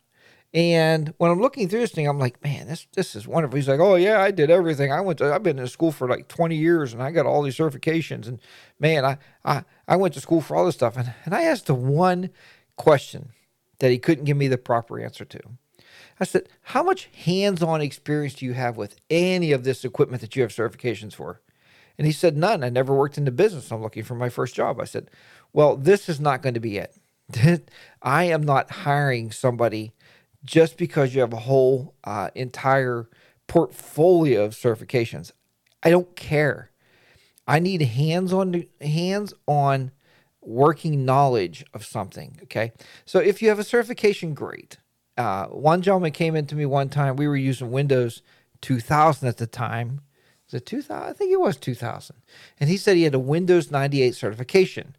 And 0.54 1.14
when 1.18 1.30
I'm 1.30 1.42
looking 1.42 1.68
through 1.68 1.82
this 1.82 1.92
thing, 1.92 2.08
I'm 2.08 2.20
like, 2.20 2.42
man, 2.42 2.66
this 2.66 2.88
this 2.94 3.18
is 3.18 3.28
wonderful. 3.28 3.58
He's 3.58 3.68
like, 3.68 3.82
oh 3.82 3.96
yeah, 3.96 4.22
I 4.22 4.32
did 4.32 4.50
everything. 4.50 4.94
I 4.94 5.02
went 5.02 5.20
to 5.20 5.34
I've 5.34 5.44
been 5.44 5.60
in 5.60 5.68
school 5.68 5.92
for 5.92 6.08
like 6.08 6.30
20 6.30 6.56
years 6.56 6.94
and 6.94 7.04
I 7.04 7.12
got 7.12 7.26
all 7.26 7.42
these 7.42 7.58
certifications. 7.58 8.30
And 8.30 8.40
man, 8.80 9.04
I 9.04 9.18
I, 9.44 9.66
I 9.90 9.98
went 9.98 10.14
to 10.14 10.22
school 10.22 10.40
for 10.40 10.56
all 10.56 10.66
this 10.66 10.76
stuff. 10.76 10.96
And, 10.96 11.14
and 11.26 11.36
I 11.36 11.44
asked 11.44 11.66
the 11.68 11.76
one 11.76 12.30
question 12.78 13.34
that 13.80 13.92
he 13.92 14.00
couldn't 14.00 14.24
give 14.24 14.38
me 14.38 14.48
the 14.48 14.58
proper 14.58 15.02
answer 15.02 15.26
to. 15.26 15.40
I 16.18 16.24
said, 16.24 16.48
how 16.62 16.84
much 16.84 17.10
hands-on 17.26 17.82
experience 17.82 18.36
do 18.36 18.46
you 18.46 18.54
have 18.54 18.78
with 18.78 18.96
any 19.10 19.52
of 19.52 19.66
this 19.66 19.84
equipment 19.84 20.22
that 20.22 20.38
you 20.38 20.44
have 20.44 20.52
certifications 20.52 21.14
for? 21.14 21.42
And 22.00 22.08
he 22.08 22.14
said, 22.14 22.38
None. 22.38 22.64
I 22.64 22.70
never 22.70 22.96
worked 22.96 23.18
in 23.18 23.26
the 23.26 23.32
business. 23.32 23.72
I'm 23.72 23.82
looking 23.82 24.04
for 24.04 24.16
my 24.16 24.30
first 24.30 24.56
job. 24.56 24.80
I 24.80 24.86
said, 24.86 25.12
Well, 25.52 25.76
this 25.76 26.08
is 26.08 26.20
not 26.20 26.42
going 26.42 26.54
to 26.54 26.60
be 26.62 26.78
it. 26.78 26.96
I 28.02 28.24
am 28.24 28.42
not 28.42 28.72
hiring 28.72 29.32
somebody 29.32 29.92
just 30.46 30.78
because 30.78 31.14
you 31.14 31.20
have 31.20 31.34
a 31.34 31.42
whole 31.42 31.94
uh, 32.06 32.30
entire 32.34 33.10
portfolio 33.48 34.46
of 34.46 34.54
certifications. 34.54 35.34
I 35.84 35.90
don't 35.90 36.16
care. 36.16 36.72
I 37.46 37.60
need 37.60 37.82
hands 37.82 38.32
on 38.32 38.64
hands 38.80 39.34
on 39.46 39.92
working 40.42 41.04
knowledge 41.04 41.66
of 41.74 41.86
something. 41.86 42.40
Okay. 42.44 42.72
So 43.06 43.20
if 43.20 43.42
you 43.42 43.50
have 43.50 43.60
a 43.60 43.64
certification, 43.66 44.34
great. 44.34 44.78
Uh, 45.18 45.48
one 45.48 45.82
gentleman 45.82 46.14
came 46.14 46.38
into 46.38 46.56
me 46.56 46.66
one 46.66 46.88
time. 46.88 47.18
We 47.18 47.28
were 47.28 47.36
using 47.36 47.72
Windows 47.72 48.22
2000 48.62 49.28
at 49.28 49.36
the 49.36 49.48
time 49.48 50.00
was 50.52 50.62
it 50.62 50.66
2000? 50.66 51.10
I 51.10 51.14
think 51.14 51.32
it 51.32 51.40
was 51.40 51.58
2000. 51.58 52.16
And 52.60 52.70
he 52.70 52.78
said 52.78 52.98
he 52.98 53.04
had 53.04 53.14
a 53.14 53.20
Windows 53.20 53.70
98 53.70 54.16
certification. 54.16 54.96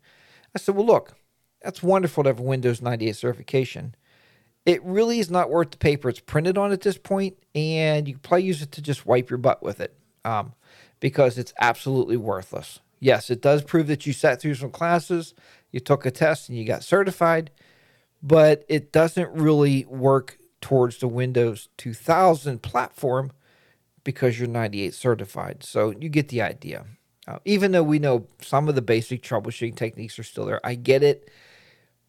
I 0.54 0.58
said, 0.58 0.76
well, 0.76 0.86
look, 0.86 1.16
that's 1.62 1.82
wonderful 1.82 2.22
to 2.22 2.28
have 2.30 2.38
a 2.38 2.42
Windows 2.42 2.80
98 2.80 3.16
certification. 3.16 3.94
It 4.64 4.82
really 4.84 5.18
is 5.18 5.30
not 5.30 5.50
worth 5.50 5.72
the 5.72 5.76
paper 5.76 6.08
it's 6.08 6.20
printed 6.20 6.56
on 6.56 6.70
at 6.70 6.82
this 6.82 6.98
point, 6.98 7.36
and 7.54 8.06
you 8.06 8.18
probably 8.18 8.44
use 8.44 8.62
it 8.62 8.72
to 8.72 8.82
just 8.82 9.06
wipe 9.06 9.30
your 9.30 9.38
butt 9.38 9.62
with 9.62 9.80
it 9.80 9.96
um, 10.24 10.52
because 11.00 11.38
it's 11.38 11.54
absolutely 11.60 12.16
worthless. 12.16 12.80
Yes, 13.00 13.30
it 13.30 13.40
does 13.40 13.62
prove 13.62 13.86
that 13.86 14.06
you 14.06 14.12
sat 14.12 14.40
through 14.40 14.54
some 14.54 14.70
classes, 14.70 15.34
you 15.72 15.80
took 15.80 16.04
a 16.04 16.10
test, 16.10 16.48
and 16.48 16.58
you 16.58 16.64
got 16.64 16.84
certified, 16.84 17.50
but 18.22 18.64
it 18.68 18.92
doesn't 18.92 19.30
really 19.32 19.86
work 19.86 20.36
towards 20.60 20.98
the 20.98 21.08
Windows 21.08 21.70
2000 21.78 22.62
platform 22.62 23.32
because 24.04 24.38
you're 24.38 24.48
98 24.48 24.94
certified. 24.94 25.62
So 25.62 25.90
you 25.90 26.08
get 26.08 26.28
the 26.28 26.42
idea. 26.42 26.86
Uh, 27.26 27.38
even 27.44 27.72
though 27.72 27.82
we 27.82 27.98
know 27.98 28.26
some 28.40 28.68
of 28.68 28.74
the 28.74 28.82
basic 28.82 29.22
troubleshooting 29.22 29.76
techniques 29.76 30.18
are 30.18 30.24
still 30.24 30.46
there, 30.46 30.60
I 30.64 30.74
get 30.74 31.02
it. 31.02 31.30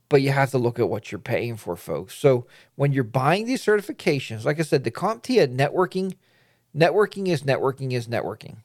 But 0.10 0.22
you 0.22 0.32
have 0.32 0.52
to 0.52 0.58
look 0.58 0.80
at 0.80 0.90
what 0.90 1.12
you're 1.12 1.20
paying 1.20 1.56
for, 1.56 1.76
folks. 1.76 2.16
So 2.16 2.46
when 2.76 2.92
you're 2.92 3.04
buying 3.04 3.46
these 3.46 3.64
certifications, 3.64 4.44
like 4.44 4.60
I 4.60 4.64
said, 4.64 4.84
the 4.84 4.92
CompTIA 4.92 5.56
networking, 5.56 6.16
networking 6.76 7.28
is 7.28 7.44
networking 7.44 7.94
is 7.94 8.08
networking. 8.08 8.58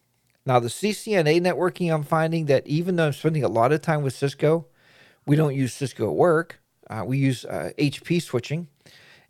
Now 0.44 0.58
the 0.60 0.68
CCNA 0.68 1.40
networking, 1.40 1.92
I'm 1.92 2.04
finding 2.04 2.46
that 2.46 2.66
even 2.66 2.96
though 2.96 3.06
I'm 3.06 3.12
spending 3.12 3.44
a 3.44 3.48
lot 3.48 3.72
of 3.72 3.82
time 3.82 4.02
with 4.02 4.14
Cisco, 4.14 4.66
we 5.24 5.36
don't 5.36 5.54
use 5.54 5.72
Cisco 5.72 6.08
at 6.08 6.16
work. 6.16 6.60
Uh, 6.88 7.04
we 7.06 7.18
use 7.18 7.44
uh, 7.44 7.70
HP 7.78 8.22
switching 8.22 8.68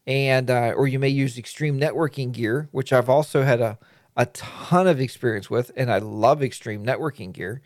and 0.07 0.51
uh, 0.51 0.73
or 0.77 0.87
you 0.87 0.99
may 0.99 1.09
use 1.09 1.39
extreme 1.39 1.79
networking 1.79 2.33
gear, 2.33 2.69
which 2.71 2.93
I've 2.93 3.09
also 3.09 3.43
had 3.43 3.61
a 3.61 3.79
a 4.17 4.27
ton 4.27 4.87
of 4.87 5.01
experience 5.01 5.51
with, 5.51 5.71
and 5.77 5.93
I 5.93 5.99
love 5.99 6.43
extreme 6.43 6.85
networking 6.85 7.33
gear, 7.33 7.61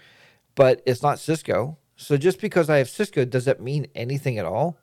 but 0.57 0.83
it's 0.85 1.03
not 1.03 1.21
Cisco. 1.21 1.79
So 1.95 2.17
just 2.17 2.41
because 2.41 2.69
I 2.69 2.79
have 2.79 2.89
Cisco, 2.89 3.25
does 3.25 3.45
that 3.45 3.61
mean 3.61 3.87
anything 3.95 4.37
at 4.37 4.45
all? 4.47 4.77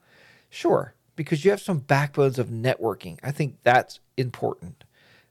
Sure, 0.49 0.93
because 1.15 1.43
you 1.43 1.51
have 1.51 1.59
some 1.59 1.79
backbones 1.79 2.39
of 2.39 2.47
networking. 2.47 3.19
I 3.21 3.31
think 3.31 3.57
that's 3.63 3.99
important. 4.15 4.85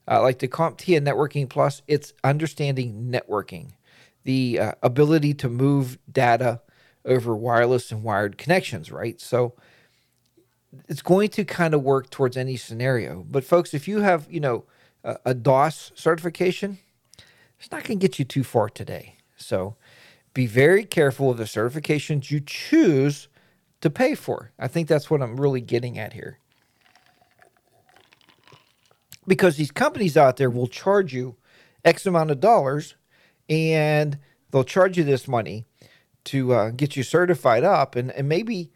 Uh, 0.07 0.21
like 0.21 0.39
the 0.39 0.47
CompTIA 0.47 1.01
Networking 1.01 1.49
Plus, 1.49 1.81
it's 1.87 2.13
understanding 2.23 3.11
networking, 3.11 3.71
the 4.23 4.59
uh, 4.59 4.71
ability 4.81 5.33
to 5.33 5.49
move 5.49 5.97
data 6.09 6.61
over 7.03 7.35
wireless 7.35 7.91
and 7.91 8.03
wired 8.03 8.37
connections, 8.37 8.91
right? 8.91 9.19
So 9.19 9.55
it's 10.87 11.01
going 11.01 11.29
to 11.29 11.45
kind 11.45 11.73
of 11.73 11.83
work 11.83 12.09
towards 12.09 12.37
any 12.37 12.57
scenario. 12.57 13.25
But 13.29 13.43
folks, 13.43 13.73
if 13.73 13.87
you 13.87 14.01
have, 14.01 14.27
you 14.29 14.39
know, 14.39 14.65
a, 15.03 15.17
a 15.25 15.33
DOS 15.33 15.91
certification, 15.95 16.79
it's 17.59 17.71
not 17.71 17.83
going 17.83 17.99
to 17.99 18.07
get 18.07 18.19
you 18.19 18.25
too 18.25 18.43
far 18.43 18.69
today. 18.69 19.15
So 19.37 19.75
be 20.33 20.45
very 20.45 20.83
careful 20.83 21.31
of 21.31 21.37
the 21.37 21.45
certifications 21.45 22.29
you 22.29 22.39
choose 22.39 23.27
to 23.81 23.89
pay 23.89 24.15
for. 24.15 24.51
I 24.59 24.67
think 24.67 24.87
that's 24.87 25.09
what 25.09 25.21
I'm 25.21 25.39
really 25.39 25.61
getting 25.61 25.97
at 25.97 26.13
here. 26.13 26.39
Because 29.27 29.57
these 29.57 29.71
companies 29.71 30.15
out 30.15 30.37
there 30.37 30.49
will 30.49 30.67
charge 30.67 31.13
you 31.13 31.35
X 31.83 32.05
amount 32.05 32.31
of 32.31 32.39
dollars 32.39 32.95
and 33.49 34.19
they'll 34.51 34.63
charge 34.63 34.97
you 34.97 35.03
this 35.03 35.27
money 35.27 35.65
to 36.25 36.53
uh, 36.53 36.69
get 36.71 36.95
you 36.95 37.03
certified 37.03 37.63
up. 37.63 37.95
And, 37.95 38.11
and 38.11 38.27
maybe 38.27 38.71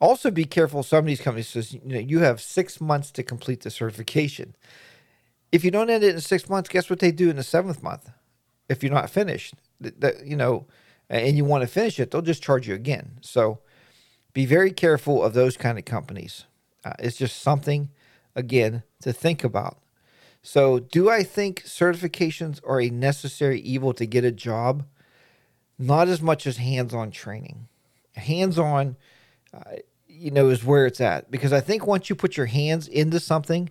also 0.00 0.30
be 0.30 0.44
careful. 0.44 0.82
Some 0.82 1.00
of 1.00 1.06
these 1.06 1.20
companies 1.20 1.48
says 1.48 1.72
you 1.72 1.80
know 1.84 1.98
you 1.98 2.20
have 2.20 2.40
six 2.40 2.80
months 2.80 3.10
to 3.12 3.22
complete 3.22 3.62
the 3.62 3.70
certification. 3.70 4.56
If 5.50 5.64
you 5.64 5.70
don't 5.70 5.90
end 5.90 6.04
it 6.04 6.14
in 6.14 6.20
six 6.20 6.48
months, 6.48 6.68
guess 6.68 6.90
what 6.90 6.98
they 6.98 7.10
do 7.10 7.30
in 7.30 7.36
the 7.36 7.42
seventh 7.42 7.82
month? 7.82 8.10
If 8.68 8.82
you're 8.82 8.92
not 8.92 9.10
finished, 9.10 9.54
that 9.80 10.26
you 10.26 10.36
know, 10.36 10.66
and 11.08 11.36
you 11.36 11.44
want 11.44 11.62
to 11.62 11.68
finish 11.68 11.98
it, 11.98 12.10
they'll 12.10 12.22
just 12.22 12.42
charge 12.42 12.68
you 12.68 12.74
again. 12.74 13.18
So 13.22 13.60
be 14.32 14.46
very 14.46 14.70
careful 14.70 15.22
of 15.22 15.34
those 15.34 15.56
kind 15.56 15.78
of 15.78 15.84
companies. 15.84 16.44
Uh, 16.84 16.92
it's 16.98 17.16
just 17.16 17.40
something, 17.40 17.90
again, 18.36 18.82
to 19.02 19.12
think 19.12 19.42
about. 19.42 19.78
So, 20.42 20.78
do 20.78 21.10
I 21.10 21.24
think 21.24 21.64
certifications 21.64 22.60
are 22.64 22.80
a 22.80 22.90
necessary 22.90 23.60
evil 23.60 23.92
to 23.94 24.06
get 24.06 24.24
a 24.24 24.30
job? 24.30 24.86
Not 25.78 26.08
as 26.08 26.22
much 26.22 26.46
as 26.46 26.58
hands 26.58 26.94
on 26.94 27.10
training. 27.10 27.68
Hands 28.14 28.58
on, 28.58 28.96
uh, 29.52 29.78
you 30.18 30.30
know, 30.30 30.48
is 30.48 30.64
where 30.64 30.86
it's 30.86 31.00
at. 31.00 31.30
Because 31.30 31.52
I 31.52 31.60
think 31.60 31.86
once 31.86 32.10
you 32.10 32.16
put 32.16 32.36
your 32.36 32.46
hands 32.46 32.88
into 32.88 33.20
something, 33.20 33.70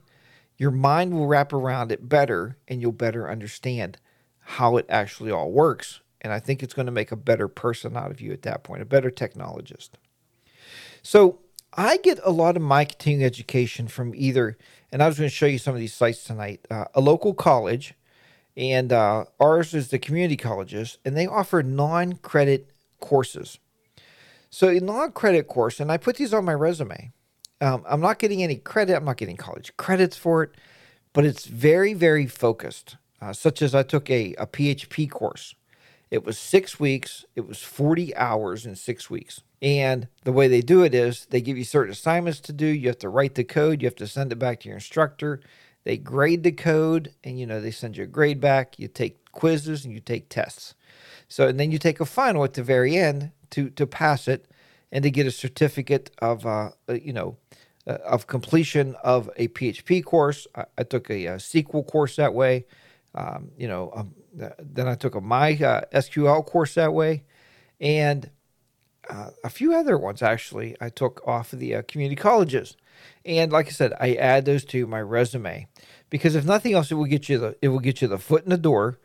your 0.58 0.72
mind 0.72 1.14
will 1.14 1.28
wrap 1.28 1.54
around 1.54 1.92
it 1.92 2.10
better 2.10 2.58
and 2.68 2.82
you'll 2.82 2.92
better 2.92 3.30
understand 3.30 3.98
how 4.40 4.78
it 4.78 4.86
actually 4.90 5.32
all 5.32 5.52
works. 5.52 6.02
And 6.22 6.34
I 6.34 6.40
think 6.40 6.64
it's 6.64 6.74
going 6.74 6.88
to 6.88 6.92
make 6.92 7.12
a 7.12 7.18
better 7.18 7.48
person 7.48 7.96
out 7.96 8.12
of 8.12 8.22
you 8.22 8.32
at 8.32 8.42
that 8.44 8.64
point, 8.64 8.82
a 8.82 8.86
better 8.86 9.12
technologist. 9.12 9.92
So 11.04 11.40
I 11.74 11.98
get 11.98 12.20
a 12.24 12.32
lot 12.32 12.56
of 12.56 12.64
my 12.64 12.86
continuing 12.86 13.26
education 13.26 13.88
from 13.88 14.16
either, 14.16 14.58
and 14.92 15.04
I 15.04 15.08
was 15.08 15.18
going 15.18 15.30
to 15.30 15.36
show 15.36 15.46
you 15.46 15.60
some 15.60 15.76
of 15.76 15.80
these 15.80 15.94
sites 15.94 16.24
tonight, 16.24 16.66
uh, 16.72 16.86
a 16.96 17.02
local 17.02 17.34
college, 17.34 17.94
and 18.56 18.92
uh, 18.92 19.26
ours 19.40 19.76
is 19.76 19.90
the 19.90 20.00
community 20.00 20.38
colleges, 20.38 20.98
and 21.06 21.16
they 21.16 21.28
offer 21.28 21.62
non 21.62 22.14
credit 22.14 22.72
courses. 23.00 23.60
So 24.50 24.70
a 24.70 24.80
non-credit 24.80 25.48
course, 25.48 25.80
and 25.80 25.92
I 25.92 25.98
put 25.98 26.18
these 26.18 26.34
on 26.34 26.46
my 26.46 26.54
resume. 26.54 27.12
Um, 27.60 27.84
I'm 27.88 28.02
not 28.02 28.20
getting 28.20 28.44
any 28.44 28.58
credit. 28.58 28.96
I'm 28.96 29.06
not 29.06 29.18
getting 29.18 29.38
college 29.38 29.76
credits 29.78 30.16
for 30.16 30.44
it, 30.44 30.52
but 31.14 31.26
it's 31.26 31.46
very, 31.46 31.94
very 31.94 32.28
focused. 32.28 32.98
Uh, 33.20 33.34
such 33.34 33.64
as 33.64 33.74
I 33.74 33.82
took 33.82 34.12
a, 34.12 34.36
a 34.36 34.46
PHP 34.46 35.10
course. 35.10 35.56
It 36.12 36.24
was 36.24 36.38
six 36.38 36.80
weeks. 36.80 37.26
It 37.36 37.48
was 37.48 37.64
40 37.64 38.16
hours 38.16 38.66
in 38.66 38.76
six 38.76 39.10
weeks. 39.10 39.42
And 39.62 40.08
the 40.24 40.32
way 40.32 40.48
they 40.48 40.62
do 40.62 40.84
it 40.84 40.94
is 40.94 41.26
they 41.26 41.42
give 41.42 41.58
you 41.58 41.64
certain 41.64 41.92
assignments 41.92 42.40
to 42.42 42.54
do. 42.54 42.68
You 42.68 42.88
have 42.90 43.00
to 43.00 43.10
write 43.10 43.36
the 43.36 43.44
code. 43.44 43.82
You 43.82 43.88
have 43.88 43.96
to 43.96 44.08
send 44.08 44.32
it 44.32 44.36
back 44.36 44.60
to 44.62 44.70
your 44.70 44.78
instructor. 44.78 45.42
They 45.84 45.98
grade 45.98 46.44
the 46.44 46.52
code, 46.52 47.14
and 47.24 47.40
you 47.40 47.46
know 47.46 47.62
they 47.62 47.72
send 47.72 47.98
you 47.98 48.04
a 48.04 48.08
grade 48.08 48.42
back. 48.42 48.78
You 48.78 48.88
take 48.88 49.32
quizzes 49.32 49.86
and 49.86 49.94
you 49.94 50.00
take 50.00 50.30
tests. 50.30 50.76
So 51.28 51.48
and 51.48 51.60
then 51.60 51.72
you 51.72 51.80
take 51.80 52.00
a 52.00 52.06
final 52.06 52.44
at 52.44 52.54
the 52.54 52.64
very 52.64 52.98
end 52.98 53.32
to 53.52 53.70
to 53.72 53.88
pass 53.88 54.28
it 54.28 54.46
and 54.92 55.04
to 55.04 55.12
get 55.12 55.28
a 55.28 55.32
certificate 55.32 56.12
of 56.20 56.46
uh, 56.46 56.72
uh, 56.88 56.94
you 56.94 57.14
know 57.14 57.38
uh, 57.88 57.98
of 58.06 58.28
completion 58.28 58.96
of 59.04 59.30
a 59.38 59.48
PHP 59.50 60.04
course. 60.04 60.48
I, 60.56 60.66
I 60.78 60.84
took 60.84 61.10
a, 61.10 61.26
a, 61.26 61.36
SQL 61.36 61.86
course 61.88 62.16
that 62.18 62.34
way. 62.34 62.66
Um, 63.16 63.52
you 63.58 63.68
know, 63.68 63.92
um, 63.96 64.14
then 64.60 64.88
I 64.88 64.96
took 64.96 65.16
a 65.16 65.22
my 65.22 65.54
uh, 65.54 65.82
SQL 65.94 66.46
course 66.46 66.76
that 66.76 66.94
way, 66.94 67.24
and 67.80 68.30
uh, 69.10 69.30
a 69.44 69.50
few 69.50 69.74
other 69.74 69.98
ones 69.98 70.22
actually 70.22 70.76
I 70.82 70.90
took 70.90 71.26
off 71.26 71.54
of 71.54 71.60
the 71.60 71.76
uh, 71.76 71.82
community 71.88 72.20
colleges. 72.20 72.76
And 73.26 73.52
like 73.52 73.68
I 73.68 73.72
said, 73.72 73.94
I 74.00 74.16
add 74.16 74.46
those 74.46 74.66
to 74.66 74.88
my 74.88 75.02
resume 75.02 75.68
because 76.10 76.36
if 76.36 76.46
nothing 76.46 76.74
else, 76.74 76.92
it 76.92 76.96
will 76.96 77.06
get 77.06 77.30
you 77.30 77.38
the 77.38 77.56
it 77.62 77.70
will 77.70 77.80
get 77.80 78.02
you 78.02 78.08
the 78.08 78.18
foot 78.18 78.44
in 78.44 78.50
the 78.50 78.58
door 78.58 78.98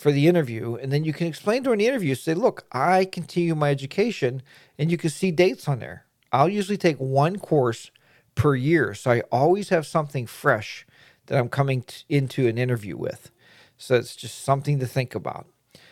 for 0.00 0.10
the 0.10 0.26
interview, 0.26 0.76
and 0.76 0.90
then 0.90 1.04
you 1.04 1.12
can 1.12 1.26
explain 1.26 1.62
during 1.62 1.78
the 1.78 1.86
interview. 1.86 2.14
Say, 2.14 2.32
look, 2.32 2.64
I 2.72 3.04
continue 3.04 3.54
my 3.54 3.70
education, 3.70 4.42
and 4.78 4.90
you 4.90 4.96
can 4.96 5.10
see 5.10 5.30
dates 5.30 5.68
on 5.68 5.78
there. 5.78 6.06
I'll 6.32 6.48
usually 6.48 6.78
take 6.78 6.96
one 6.96 7.38
course 7.38 7.90
per 8.34 8.54
year, 8.54 8.94
so 8.94 9.10
I 9.10 9.20
always 9.30 9.68
have 9.68 9.86
something 9.86 10.26
fresh 10.26 10.86
that 11.26 11.38
I'm 11.38 11.50
coming 11.50 11.82
t- 11.82 12.04
into 12.08 12.48
an 12.48 12.56
interview 12.56 12.96
with. 12.96 13.30
So 13.76 13.96
it's 13.96 14.16
just 14.16 14.42
something 14.42 14.78
to 14.80 14.86
think 14.86 15.14
about. 15.14 15.46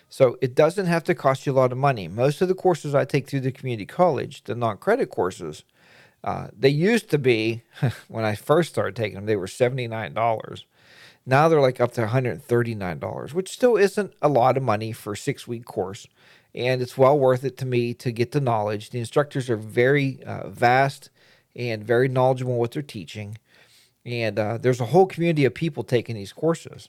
So 0.09 0.39
it 0.41 0.55
doesn't 0.55 0.87
have 0.87 1.05
to 1.05 1.15
cost 1.15 1.45
you 1.45 1.53
a 1.53 1.55
lot 1.55 1.73
of 1.73 1.79
money. 1.79 2.09
Most 2.09 2.41
of 2.41 2.49
the 2.49 2.55
courses 2.55 2.95
I 2.95 3.05
take 3.05 3.29
through 3.29 3.41
the 3.41 3.53
community 3.53 3.85
college, 3.85 4.45
the 4.45 4.55
non-credit 4.55 5.11
courses, 5.11 5.65
uh, 6.25 6.49
they 6.59 6.71
used 6.71 7.11
to 7.11 7.19
be 7.19 7.63
when 8.09 8.25
I 8.25 8.35
first 8.35 8.71
started 8.71 8.97
taking 8.97 9.17
them, 9.17 9.27
they 9.27 9.37
were 9.37 9.47
seventy 9.47 9.87
nine 9.87 10.15
dollars. 10.15 10.65
Now 11.29 11.47
they're 11.47 11.61
like 11.61 11.79
up 11.79 11.93
to 11.93 12.07
$139, 12.07 13.35
which 13.35 13.51
still 13.51 13.77
isn't 13.77 14.15
a 14.23 14.31
lot 14.31 14.57
of 14.57 14.63
money 14.63 14.93
for 14.93 15.13
a 15.13 15.17
six 15.17 15.47
week 15.47 15.67
course. 15.67 16.07
And 16.55 16.81
it's 16.81 16.97
well 16.97 17.19
worth 17.19 17.45
it 17.45 17.59
to 17.59 17.67
me 17.67 17.93
to 17.95 18.11
get 18.11 18.33
the 18.33 18.41
knowledge. 18.41 18.89
The 18.89 18.99
instructors 18.99 19.51
are 19.51 19.57
very 19.57 20.23
uh, 20.25 20.49
vast 20.49 21.11
and 21.55 21.85
very 21.85 22.09
knowledgeable 22.09 22.55
in 22.55 22.59
what 22.59 22.71
they're 22.71 22.81
teaching. 22.81 23.37
And 24.07 24.39
uh, 24.39 24.57
there's 24.57 24.81
a 24.81 24.87
whole 24.87 25.05
community 25.05 25.45
of 25.45 25.53
people 25.53 25.85
taking 25.85 26.17
these 26.17 26.33
courses. 26.33 26.89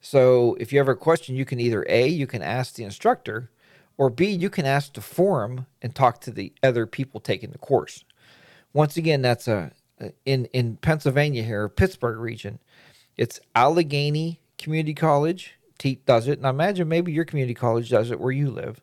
So 0.00 0.56
if 0.60 0.72
you 0.72 0.78
have 0.78 0.88
a 0.88 0.94
question, 0.94 1.34
you 1.34 1.44
can 1.44 1.58
either 1.58 1.84
A, 1.88 2.06
you 2.06 2.28
can 2.28 2.40
ask 2.40 2.74
the 2.74 2.84
instructor, 2.84 3.50
or 3.98 4.10
B, 4.10 4.26
you 4.28 4.48
can 4.48 4.64
ask 4.64 4.92
the 4.94 5.00
forum 5.00 5.66
and 5.82 5.92
talk 5.92 6.20
to 6.20 6.30
the 6.30 6.52
other 6.62 6.86
people 6.86 7.18
taking 7.18 7.50
the 7.50 7.58
course. 7.58 8.04
Once 8.72 8.96
again, 8.96 9.22
that's 9.22 9.48
a 9.48 9.72
in 10.24 10.46
in 10.46 10.76
Pennsylvania 10.76 11.42
here, 11.42 11.68
Pittsburgh 11.68 12.18
region. 12.18 12.58
It's 13.22 13.38
Allegheny 13.54 14.40
Community 14.58 14.94
College 14.94 15.54
does 16.06 16.26
it, 16.26 16.38
and 16.38 16.46
I 16.46 16.50
imagine 16.50 16.88
maybe 16.88 17.12
your 17.12 17.24
community 17.24 17.54
college 17.54 17.88
does 17.88 18.10
it 18.10 18.18
where 18.18 18.32
you 18.32 18.50
live, 18.50 18.80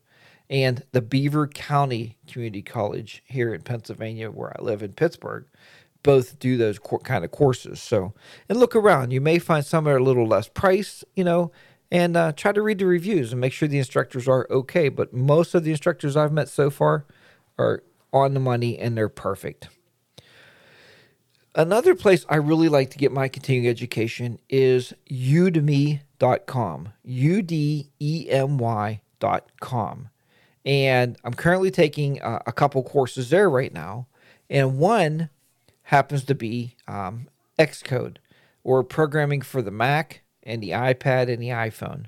and 0.49 0.81
the 0.93 1.01
Beaver 1.01 1.45
County 1.47 2.15
Community 2.25 2.61
College 2.61 3.21
here 3.25 3.53
in 3.53 3.63
Pennsylvania, 3.63 4.31
where 4.31 4.53
I 4.57 4.63
live 4.63 4.81
in 4.81 4.93
Pittsburgh, 4.93 5.45
both 6.03 6.39
do 6.39 6.55
those 6.55 6.79
kind 7.03 7.25
of 7.25 7.31
courses. 7.31 7.81
So, 7.81 8.13
and 8.47 8.57
look 8.57 8.77
around, 8.77 9.11
you 9.11 9.19
may 9.19 9.39
find 9.39 9.65
some 9.65 9.83
that 9.83 9.89
are 9.89 9.97
a 9.97 10.03
little 10.03 10.25
less 10.25 10.47
priced, 10.47 11.03
you 11.17 11.25
know, 11.25 11.51
and 11.91 12.15
uh, 12.15 12.31
try 12.31 12.53
to 12.53 12.61
read 12.61 12.79
the 12.79 12.85
reviews 12.85 13.33
and 13.33 13.41
make 13.41 13.51
sure 13.51 13.67
the 13.67 13.77
instructors 13.77 14.25
are 14.25 14.47
okay. 14.49 14.87
But 14.87 15.13
most 15.13 15.53
of 15.53 15.65
the 15.65 15.71
instructors 15.71 16.15
I've 16.15 16.31
met 16.31 16.47
so 16.47 16.69
far 16.69 17.05
are 17.57 17.83
on 18.13 18.35
the 18.35 18.39
money 18.39 18.79
and 18.79 18.97
they're 18.97 19.09
perfect. 19.09 19.67
Another 21.55 21.95
place 21.95 22.25
I 22.29 22.35
really 22.35 22.69
like 22.69 22.91
to 22.91 22.97
get 22.97 23.11
my 23.11 23.27
continuing 23.27 23.67
education 23.67 24.39
is 24.49 24.93
udemy.com. 25.11 26.89
U 27.03 27.41
D 27.41 27.91
E 27.99 28.27
M 28.29 28.57
Y.com. 28.57 30.09
And 30.65 31.17
I'm 31.23 31.33
currently 31.33 31.71
taking 31.71 32.21
uh, 32.21 32.39
a 32.45 32.51
couple 32.51 32.83
courses 32.83 33.29
there 33.31 33.49
right 33.49 33.73
now. 33.73 34.07
And 34.49 34.77
one 34.77 35.29
happens 35.83 36.23
to 36.25 36.35
be 36.35 36.75
um, 36.87 37.27
Xcode 37.57 38.17
or 38.63 38.83
programming 38.83 39.41
for 39.41 39.61
the 39.61 39.71
Mac 39.71 40.21
and 40.43 40.61
the 40.61 40.69
iPad 40.69 41.31
and 41.31 41.41
the 41.41 41.49
iPhone. 41.49 42.05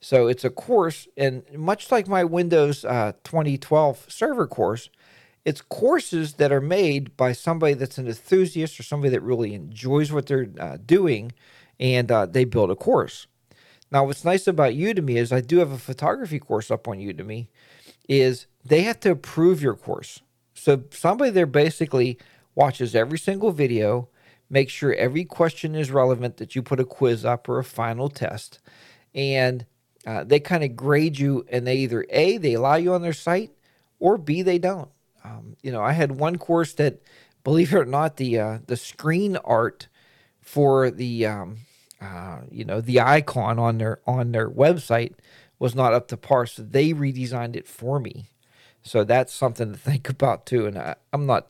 So 0.00 0.26
it's 0.26 0.44
a 0.44 0.50
course, 0.50 1.06
and 1.16 1.44
much 1.56 1.92
like 1.92 2.08
my 2.08 2.24
Windows 2.24 2.84
uh, 2.84 3.12
2012 3.22 4.06
server 4.08 4.48
course, 4.48 4.90
it's 5.44 5.60
courses 5.60 6.34
that 6.34 6.52
are 6.52 6.60
made 6.60 7.16
by 7.16 7.32
somebody 7.32 7.74
that's 7.74 7.98
an 7.98 8.06
enthusiast 8.06 8.78
or 8.78 8.82
somebody 8.82 9.10
that 9.10 9.22
really 9.22 9.54
enjoys 9.54 10.12
what 10.12 10.26
they're 10.26 10.48
uh, 10.58 10.76
doing, 10.84 11.32
and 11.80 12.10
uh, 12.12 12.26
they 12.26 12.44
build 12.44 12.70
a 12.70 12.76
course. 12.76 13.26
Now, 13.90 14.04
what's 14.04 14.24
nice 14.24 14.46
about 14.46 14.72
Udemy 14.72 15.16
is 15.16 15.32
I 15.32 15.40
do 15.40 15.58
have 15.58 15.72
a 15.72 15.78
photography 15.78 16.38
course 16.38 16.70
up 16.70 16.88
on 16.88 16.98
Udemy. 16.98 17.48
Is 18.08 18.46
they 18.64 18.82
have 18.82 19.00
to 19.00 19.10
approve 19.10 19.62
your 19.62 19.74
course. 19.74 20.20
So 20.54 20.84
somebody 20.90 21.30
there 21.30 21.46
basically 21.46 22.18
watches 22.54 22.94
every 22.94 23.18
single 23.18 23.52
video, 23.52 24.08
makes 24.50 24.72
sure 24.72 24.94
every 24.94 25.24
question 25.24 25.74
is 25.74 25.90
relevant, 25.90 26.36
that 26.36 26.54
you 26.54 26.62
put 26.62 26.80
a 26.80 26.84
quiz 26.84 27.24
up 27.24 27.48
or 27.48 27.58
a 27.58 27.64
final 27.64 28.08
test, 28.08 28.60
and 29.14 29.66
uh, 30.06 30.24
they 30.24 30.40
kind 30.40 30.64
of 30.64 30.76
grade 30.76 31.18
you. 31.18 31.44
And 31.50 31.66
they 31.66 31.76
either 31.76 32.06
a 32.10 32.38
they 32.38 32.54
allow 32.54 32.76
you 32.76 32.94
on 32.94 33.02
their 33.02 33.12
site 33.12 33.50
or 33.98 34.18
B, 34.18 34.42
they 34.42 34.58
don't. 34.58 34.90
Um, 35.24 35.56
you 35.62 35.72
know, 35.72 35.82
I 35.82 35.92
had 35.92 36.12
one 36.12 36.38
course 36.38 36.72
that, 36.74 37.00
believe 37.44 37.72
it 37.72 37.76
or 37.76 37.84
not, 37.84 38.16
the 38.16 38.38
uh, 38.38 38.58
the 38.66 38.76
screen 38.76 39.36
art 39.36 39.88
for 40.40 40.90
the 40.90 41.26
um, 41.26 41.58
uh, 42.00 42.40
you 42.50 42.64
know 42.64 42.80
the 42.80 43.00
icon 43.00 43.58
on 43.58 43.78
their 43.78 44.00
on 44.06 44.32
their 44.32 44.50
website 44.50 45.14
was 45.58 45.74
not 45.74 45.94
up 45.94 46.08
to 46.08 46.16
par, 46.16 46.46
so 46.46 46.62
they 46.62 46.92
redesigned 46.92 47.56
it 47.56 47.68
for 47.68 48.00
me. 48.00 48.26
So 48.82 49.04
that's 49.04 49.32
something 49.32 49.72
to 49.72 49.78
think 49.78 50.08
about 50.08 50.44
too. 50.44 50.66
And 50.66 50.76
I, 50.76 50.96
I'm 51.12 51.26
not 51.26 51.48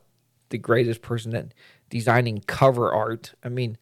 the 0.51 0.59
greatest 0.59 1.01
person 1.01 1.35
at 1.35 1.55
designing 1.89 2.43
cover 2.47 2.93
art. 2.93 3.35
I 3.43 3.49
mean, 3.49 3.79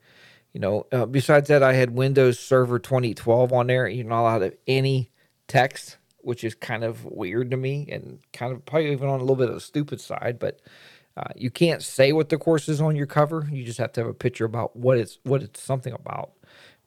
you 0.52 0.60
know, 0.60 0.86
uh, 0.92 1.06
besides 1.06 1.48
that, 1.48 1.62
I 1.62 1.74
had 1.74 1.90
Windows 1.90 2.38
Server 2.38 2.78
2012 2.78 3.52
on 3.52 3.66
there. 3.66 3.88
You're 3.88 4.06
not 4.06 4.22
allowed 4.22 4.56
any 4.66 5.10
text, 5.48 5.96
which 6.22 6.44
is 6.44 6.54
kind 6.54 6.84
of 6.84 7.04
weird 7.04 7.50
to 7.50 7.56
me 7.56 7.88
and 7.90 8.18
kind 8.32 8.52
of 8.52 8.64
probably 8.64 8.92
even 8.92 9.08
on 9.08 9.20
a 9.20 9.22
little 9.22 9.36
bit 9.36 9.48
of 9.48 9.54
the 9.54 9.60
stupid 9.60 10.00
side. 10.00 10.38
But 10.38 10.60
uh, 11.16 11.32
you 11.34 11.50
can't 11.50 11.82
say 11.82 12.12
what 12.12 12.28
the 12.28 12.38
course 12.38 12.68
is 12.68 12.80
on 12.80 12.96
your 12.96 13.06
cover. 13.06 13.48
You 13.50 13.64
just 13.64 13.78
have 13.78 13.92
to 13.92 14.00
have 14.00 14.10
a 14.10 14.14
picture 14.14 14.44
about 14.44 14.76
what 14.76 14.98
it's 14.98 15.18
what 15.24 15.42
it's 15.42 15.62
something 15.62 15.92
about. 15.92 16.32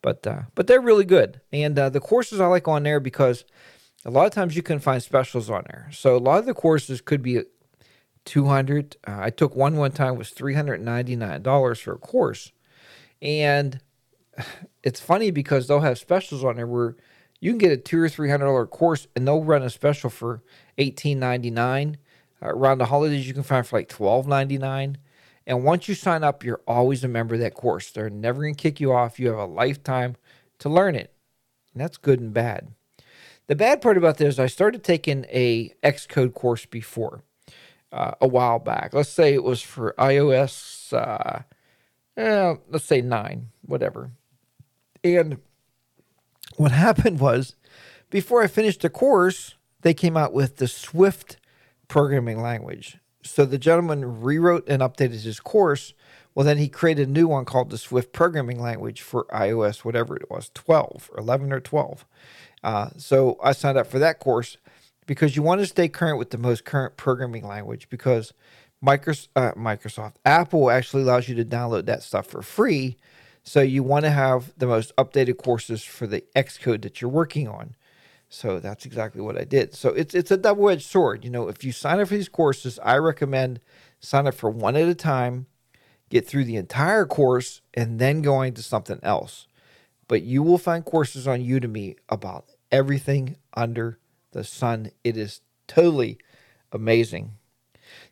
But 0.02 0.26
uh, 0.28 0.44
but 0.56 0.68
they're 0.68 0.82
really 0.82 1.06
good, 1.06 1.42
and 1.52 1.78
uh, 1.80 1.90
the 1.90 2.02
courses 2.02 2.42
I 2.42 2.48
like 2.48 2.68
on 2.68 2.84
there 2.84 3.00
because 3.00 3.46
a 4.06 4.12
lot 4.12 4.26
of 4.26 4.34
times 4.34 4.56
you 4.56 4.62
can 4.62 4.80
find 4.80 5.02
specials 5.02 5.50
on 5.50 5.64
there. 5.68 5.90
So 5.94 6.18
a 6.18 6.20
lot 6.20 6.40
of 6.40 6.46
the 6.46 6.54
courses 6.54 7.00
could 7.00 7.22
be 7.22 7.44
200 8.26 8.96
uh, 9.06 9.18
i 9.20 9.30
took 9.30 9.56
one 9.56 9.76
one 9.76 9.92
time 9.92 10.18
was 10.18 10.32
$399 10.32 11.82
for 11.82 11.94
a 11.94 11.98
course 11.98 12.52
and 13.22 13.80
it's 14.84 15.00
funny 15.00 15.32
because 15.32 15.68
they'll 15.68 15.82
have 15.82 15.98
specials 15.98 16.44
on 16.44 16.56
there 16.56 16.68
where 16.68 16.96
you 17.44 17.52
can 17.52 17.58
get 17.58 17.74
a 17.74 17.78
two 17.78 18.00
or 18.00 18.08
three 18.08 18.30
hundred 18.30 18.46
dollar 18.46 18.66
course 18.66 19.06
and 19.18 19.28
they'll 19.28 19.44
run 19.44 19.64
a 19.64 19.70
special 19.70 20.10
for 20.10 20.42
eighteen 20.78 21.20
ninety 21.20 21.52
nine. 21.52 21.98
Uh, 22.42 22.48
around 22.48 22.78
the 22.78 22.86
holidays, 22.86 23.28
you 23.28 23.34
can 23.34 23.44
find 23.44 23.68
for 23.68 23.78
like 23.78 23.90
twelve 23.90 24.28
ninety 24.28 24.58
nine. 24.58 24.98
And 25.46 25.66
once 25.66 25.90
you 25.90 25.94
sign 25.94 26.24
up, 26.24 26.46
you're 26.46 26.62
always 26.66 27.04
a 27.04 27.10
member 27.10 27.36
of 27.36 27.42
that 27.42 27.54
course. 27.54 27.92
They're 27.92 28.10
never 28.10 28.42
going 28.42 28.56
to 28.56 28.62
kick 28.62 28.80
you 28.80 28.94
off. 28.94 29.20
You 29.20 29.28
have 29.28 29.40
a 29.40 29.46
lifetime 29.46 30.16
to 30.60 30.70
learn 30.70 30.96
it. 30.96 31.14
And 31.74 31.82
that's 31.82 31.98
good 31.98 32.22
and 32.22 32.34
bad. 32.34 32.70
The 33.48 33.58
bad 33.58 33.82
part 33.82 33.98
about 33.98 34.20
this, 34.20 34.40
I 34.40 34.48
started 34.48 34.82
taking 34.82 35.26
a 35.30 35.74
Xcode 35.84 36.34
course 36.34 36.66
before 36.66 37.24
uh, 37.92 38.14
a 38.22 38.28
while 38.28 38.60
back. 38.60 38.94
Let's 38.94 39.10
say 39.10 39.34
it 39.34 39.44
was 39.44 39.62
for 39.62 39.94
iOS, 40.00 40.94
uh, 40.94 41.42
eh, 42.16 42.56
let's 42.70 42.86
say 42.86 43.02
nine, 43.02 43.50
whatever. 43.66 44.12
And 45.04 45.40
what 46.58 46.72
happened 46.72 47.20
was, 47.20 47.56
before 48.10 48.44
I 48.44 48.48
finished 48.48 48.82
the 48.82 48.90
course, 48.90 49.56
they 49.82 49.94
came 49.94 50.18
out 50.18 50.34
with 50.34 50.58
the 50.58 50.68
Swift 50.68 51.38
programming 51.88 52.42
language. 52.42 52.98
So 53.24 53.46
the 53.46 53.58
gentleman 53.58 54.22
rewrote 54.22 54.68
and 54.68 54.82
updated 54.82 55.24
his 55.24 55.40
course. 55.40 55.94
Well, 56.36 56.46
then 56.46 56.58
he 56.58 56.68
created 56.68 57.08
a 57.08 57.12
new 57.12 57.28
one 57.28 57.46
called 57.46 57.70
the 57.70 57.78
Swift 57.78 58.12
programming 58.12 58.60
language 58.60 59.02
for 59.02 59.26
iOS, 59.26 59.80
whatever 59.80 60.16
it 60.16 60.30
was, 60.30 60.52
12 60.54 61.12
or 61.14 61.20
11 61.20 61.54
or 61.54 61.60
12. 61.60 62.06
Uh, 62.64 62.90
so 62.98 63.38
I 63.44 63.52
signed 63.52 63.78
up 63.78 63.88
for 63.88 64.00
that 64.00 64.20
course 64.20 64.58
because 65.06 65.36
you 65.36 65.44
want 65.44 65.62
to 65.62 65.68
stay 65.68 65.88
current 65.88 66.18
with 66.18 66.32
the 66.32 66.38
most 66.38 66.66
current 66.66 66.98
programming 66.98 67.46
language 67.48 67.90
because 67.90 68.34
Microsoft, 68.84 69.28
uh, 69.36 69.52
Microsoft, 69.54 70.16
Apple 70.26 70.70
actually 70.70 71.04
allows 71.04 71.30
you 71.30 71.36
to 71.36 71.46
download 71.46 71.86
that 71.86 72.04
stuff 72.04 72.28
for 72.28 72.42
free. 72.42 72.98
So 73.44 73.62
you 73.62 73.84
want 73.84 74.06
to 74.06 74.12
have 74.12 74.54
the 74.58 74.68
most 74.68 74.96
updated 74.96 75.38
courses 75.38 75.84
for 75.84 76.08
the 76.08 76.22
Xcode 76.36 76.82
that 76.84 77.02
you're 77.02 77.12
working 77.12 77.48
on. 77.48 77.76
So 78.30 78.60
that's 78.60 78.86
exactly 78.86 79.22
what 79.22 79.38
I 79.38 79.44
did. 79.44 79.76
So 79.76 79.90
it's 79.90 80.16
it's 80.16 80.32
a 80.32 80.38
double-edged 80.38 80.86
sword. 80.86 81.24
You 81.24 81.30
know, 81.30 81.50
if 81.50 81.64
you 81.64 81.72
sign 81.72 82.00
up 82.00 82.08
for 82.08 82.16
these 82.16 82.30
courses, 82.30 82.80
I 82.82 82.98
recommend 82.98 83.60
sign 84.00 84.28
up 84.28 84.34
for 84.34 84.50
one 84.50 84.76
at 84.76 84.88
a 84.88 84.96
time, 84.96 85.46
get 86.10 86.26
through 86.26 86.46
the 86.46 86.56
entire 86.56 87.06
course, 87.06 87.62
and 87.74 88.00
then 88.00 88.22
going 88.22 88.54
to 88.56 88.64
something 88.64 89.00
else. 89.04 89.48
But 90.08 90.24
you 90.24 90.42
will 90.42 90.58
find 90.58 90.84
courses 90.84 91.28
on 91.28 91.42
Udemy 91.42 91.96
about 92.10 92.46
everything 92.72 93.36
under 93.54 94.00
the 94.32 94.44
sun. 94.44 94.92
It 95.04 95.16
is 95.16 95.42
totally 95.68 96.18
amazing. 96.72 97.34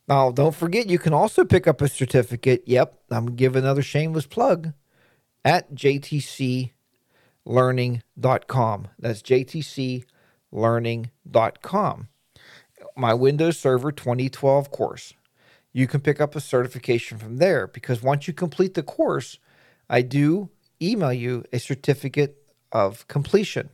Now, 0.07 0.29
don't 0.31 0.55
forget, 0.55 0.89
you 0.89 0.99
can 0.99 1.13
also 1.13 1.45
pick 1.45 1.67
up 1.67 1.81
a 1.81 1.87
certificate. 1.87 2.63
Yep, 2.67 2.99
I'm 3.09 3.25
to 3.27 3.31
give 3.31 3.55
another 3.55 3.81
shameless 3.81 4.27
plug 4.27 4.73
at 5.43 5.73
jtclearning.com. 5.73 6.71
That's 8.99 9.21
jtclearning.com. 9.21 12.07
My 12.97 13.13
Windows 13.13 13.59
Server 13.59 13.91
2012 13.91 14.71
course. 14.71 15.13
You 15.73 15.87
can 15.87 16.01
pick 16.01 16.19
up 16.19 16.35
a 16.35 16.41
certification 16.41 17.17
from 17.17 17.37
there 17.37 17.67
because 17.67 18.03
once 18.03 18.27
you 18.27 18.33
complete 18.33 18.73
the 18.73 18.83
course, 18.83 19.39
I 19.89 20.01
do 20.01 20.49
email 20.81 21.13
you 21.13 21.45
a 21.53 21.59
certificate 21.59 22.37
of 22.71 23.07
completion. 23.07 23.69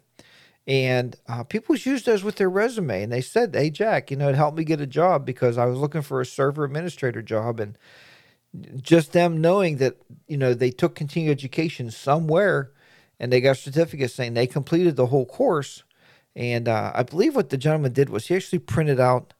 And 0.67 1.15
uh, 1.27 1.43
people 1.43 1.75
used 1.77 2.05
those 2.05 2.23
with 2.23 2.35
their 2.35 2.49
resume, 2.49 3.03
and 3.03 3.11
they 3.11 3.21
said, 3.21 3.55
"Hey, 3.55 3.69
Jack, 3.69 4.11
you 4.11 4.17
know, 4.17 4.27
it 4.27 4.35
helped 4.35 4.57
me 4.57 4.65
get 4.65 4.81
a 4.81 4.87
job 4.87 5.25
because 5.25 5.57
I 5.57 5.65
was 5.65 5.79
looking 5.79 6.01
for 6.01 6.19
a 6.19 6.25
server 6.25 6.65
administrator 6.65 7.21
job, 7.21 7.61
and 7.61 7.77
just 8.81 9.13
them 9.13 9.41
knowing 9.41 9.77
that 9.77 9.97
you 10.27 10.37
know 10.37 10.53
they 10.53 10.71
took 10.71 10.95
continuing 10.95 11.31
education 11.31 11.91
somewhere 11.91 12.71
and 13.19 13.31
they 13.31 13.41
got 13.41 13.57
certificates 13.57 14.13
saying 14.13 14.33
they 14.33 14.47
completed 14.47 14.95
the 14.95 15.07
whole 15.07 15.25
course. 15.25 15.83
And 16.35 16.67
uh, 16.67 16.91
i 16.93 17.03
believe 17.03 17.35
what 17.35 17.49
the 17.49 17.57
gentleman 17.57 17.93
did 17.93 18.09
was 18.09 18.27
he 18.27 18.35
actually 18.35 18.59
printed 18.59 18.99
out 18.99 19.33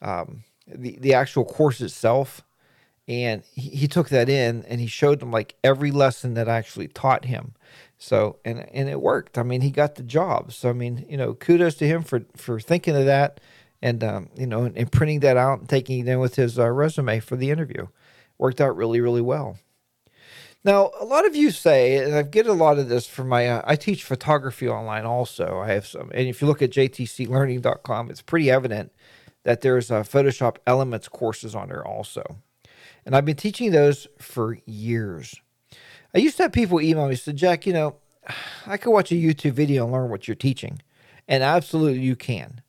um, 0.00 0.44
the, 0.66 0.96
the 0.98 1.14
actual 1.14 1.44
course 1.44 1.80
itself. 1.80 2.42
And 3.06 3.42
he, 3.54 3.70
he 3.70 3.88
took 3.88 4.10
that 4.10 4.28
in 4.28 4.64
and 4.64 4.80
he 4.80 4.86
showed 4.86 5.20
them 5.20 5.30
like 5.30 5.56
every 5.62 5.90
lesson 5.90 6.34
that 6.34 6.48
i 6.48 6.56
actually 6.56 6.88
taught 6.88 7.26
him. 7.26 7.54
So 7.98 8.38
and 8.44 8.68
and 8.72 8.88
it 8.88 9.00
worked. 9.00 9.38
I 9.38 9.42
mean 9.42 9.60
he 9.60 9.70
got 9.70 9.96
the 9.96 10.02
job. 10.02 10.52
So 10.52 10.70
i 10.70 10.72
mean 10.72 11.04
you 11.08 11.16
know 11.16 11.34
kudos 11.34 11.74
to 11.76 11.86
him 11.86 12.02
for 12.02 12.22
for 12.36 12.60
thinking 12.60 12.96
of 12.96 13.06
that 13.06 13.40
and 13.82 14.02
um, 14.02 14.28
you 14.36 14.46
know 14.46 14.64
and, 14.64 14.76
and, 14.76 14.90
printing 14.90 15.20
that 15.20 15.36
out 15.36 15.60
and 15.60 15.68
taking 15.68 16.00
it 16.00 16.08
in 16.08 16.18
with 16.18 16.36
his 16.36 16.58
uh, 16.58 16.68
resume 16.68 17.20
for 17.20 17.36
the 17.36 17.50
interview 17.50 17.86
worked 18.38 18.60
out 18.60 18.76
really, 18.76 19.00
really 19.00 19.20
well. 19.20 19.58
Now, 20.64 20.90
a 20.98 21.04
lot 21.04 21.26
of 21.26 21.36
you 21.36 21.50
say, 21.50 21.96
and 21.96 22.14
I 22.14 22.22
get 22.22 22.46
a 22.46 22.52
lot 22.52 22.78
of 22.78 22.88
this 22.88 23.06
from 23.06 23.28
my, 23.28 23.46
uh, 23.46 23.62
I 23.64 23.76
teach 23.76 24.02
photography 24.02 24.68
online 24.68 25.04
also. 25.04 25.60
I 25.60 25.68
have 25.72 25.86
some, 25.86 26.10
and 26.12 26.26
if 26.28 26.40
you 26.40 26.48
look 26.48 26.62
at 26.62 26.70
jtclearning.com, 26.70 28.10
it's 28.10 28.22
pretty 28.22 28.50
evident 28.50 28.92
that 29.44 29.60
there's 29.60 29.90
uh, 29.90 30.02
Photoshop 30.02 30.56
Elements 30.66 31.08
courses 31.08 31.54
on 31.54 31.68
there 31.68 31.86
also. 31.86 32.36
And 33.06 33.14
I've 33.14 33.24
been 33.24 33.36
teaching 33.36 33.70
those 33.70 34.08
for 34.18 34.58
years. 34.66 35.36
I 36.14 36.18
used 36.18 36.36
to 36.38 36.44
have 36.44 36.52
people 36.52 36.80
email 36.80 37.08
me 37.08 37.14
say, 37.14 37.32
Jack, 37.32 37.66
you 37.66 37.72
know, 37.72 37.96
I 38.66 38.76
could 38.76 38.90
watch 38.90 39.12
a 39.12 39.14
YouTube 39.14 39.52
video 39.52 39.84
and 39.84 39.92
learn 39.92 40.10
what 40.10 40.26
you're 40.26 40.34
teaching. 40.34 40.82
And 41.26 41.42
absolutely 41.42 42.00
you 42.00 42.16
can. 42.16 42.62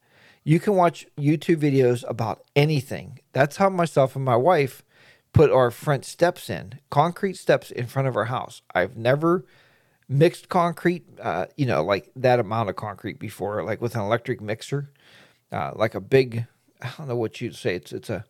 You 0.43 0.59
can 0.59 0.75
watch 0.75 1.05
YouTube 1.17 1.57
videos 1.57 2.03
about 2.07 2.43
anything. 2.55 3.19
That's 3.33 3.57
how 3.57 3.69
myself 3.69 4.15
and 4.15 4.23
my 4.23 4.35
wife 4.35 4.83
put 5.33 5.51
our 5.51 5.71
front 5.71 6.05
steps 6.05 6.49
in, 6.49 6.79
concrete 6.89 7.37
steps 7.37 7.71
in 7.71 7.85
front 7.85 8.07
of 8.07 8.15
our 8.15 8.25
house. 8.25 8.61
I've 8.73 8.97
never 8.97 9.45
mixed 10.07 10.49
concrete, 10.49 11.05
uh, 11.21 11.45
you 11.55 11.65
know, 11.65 11.83
like 11.83 12.09
that 12.15 12.39
amount 12.39 12.69
of 12.69 12.75
concrete 12.75 13.19
before, 13.19 13.63
like 13.63 13.81
with 13.81 13.95
an 13.95 14.01
electric 14.01 14.41
mixer, 14.41 14.91
uh, 15.51 15.71
like 15.75 15.95
a 15.95 16.01
big, 16.01 16.45
I 16.81 16.91
don't 16.97 17.07
know 17.07 17.15
what 17.15 17.39
you'd 17.41 17.55
say. 17.55 17.75
It's 17.75 17.93
it's 17.93 18.09
a 18.09 18.25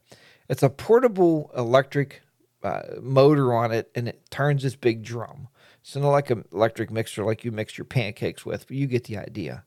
it's 0.49 0.63
a 0.63 0.69
portable 0.69 1.51
electric 1.55 2.21
uh, 2.63 2.81
motor 3.01 3.53
on 3.53 3.71
it, 3.71 3.89
and 3.95 4.07
it 4.07 4.29
turns 4.29 4.63
this 4.63 4.75
big 4.75 5.03
drum. 5.03 5.47
So 5.81 5.99
not 6.01 6.09
like 6.09 6.29
an 6.29 6.45
electric 6.51 6.91
mixer 6.91 7.23
like 7.23 7.45
you 7.45 7.51
mix 7.51 7.77
your 7.77 7.85
pancakes 7.85 8.45
with, 8.45 8.67
but 8.67 8.75
you 8.75 8.85
get 8.85 9.05
the 9.05 9.17
idea. 9.17 9.63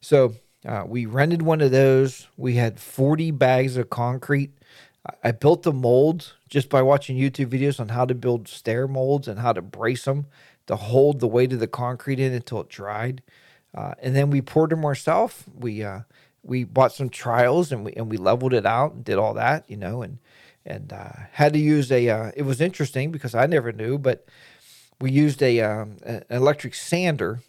So 0.00 0.34
uh, 0.66 0.84
we 0.86 1.06
rented 1.06 1.42
one 1.42 1.60
of 1.60 1.70
those. 1.70 2.28
We 2.36 2.54
had 2.54 2.80
40 2.80 3.30
bags 3.32 3.76
of 3.76 3.90
concrete 3.90 4.52
I 5.22 5.32
built 5.32 5.62
the 5.62 5.72
molds 5.72 6.34
just 6.48 6.68
by 6.68 6.82
watching 6.82 7.16
YouTube 7.16 7.46
videos 7.46 7.80
on 7.80 7.88
how 7.88 8.04
to 8.04 8.14
build 8.14 8.48
stair 8.48 8.86
molds 8.86 9.28
and 9.28 9.38
how 9.38 9.52
to 9.52 9.62
brace 9.62 10.04
them 10.04 10.26
to 10.66 10.76
hold 10.76 11.20
the 11.20 11.26
weight 11.26 11.52
of 11.52 11.60
the 11.60 11.66
concrete 11.66 12.20
in 12.20 12.32
until 12.32 12.60
it 12.60 12.68
dried. 12.68 13.22
Uh, 13.74 13.94
and 14.02 14.14
then 14.14 14.30
we 14.30 14.42
poured 14.42 14.70
them 14.70 14.84
ourselves. 14.84 15.44
We 15.54 15.82
uh, 15.82 16.00
we 16.42 16.64
bought 16.64 16.92
some 16.92 17.08
trials 17.08 17.72
and 17.72 17.84
we 17.84 17.92
and 17.92 18.10
we 18.10 18.16
leveled 18.16 18.52
it 18.52 18.66
out 18.66 18.92
and 18.92 19.04
did 19.04 19.16
all 19.16 19.34
that, 19.34 19.68
you 19.70 19.76
know, 19.76 20.02
and 20.02 20.18
and 20.66 20.92
uh, 20.92 21.12
had 21.32 21.52
to 21.54 21.58
use 21.58 21.90
a. 21.90 22.08
Uh, 22.08 22.32
it 22.36 22.42
was 22.42 22.60
interesting 22.60 23.10
because 23.10 23.34
I 23.34 23.46
never 23.46 23.72
knew, 23.72 23.96
but 23.96 24.26
we 25.00 25.10
used 25.12 25.42
a 25.42 25.60
um, 25.60 25.96
an 26.02 26.24
electric 26.30 26.74
sander, 26.74 27.40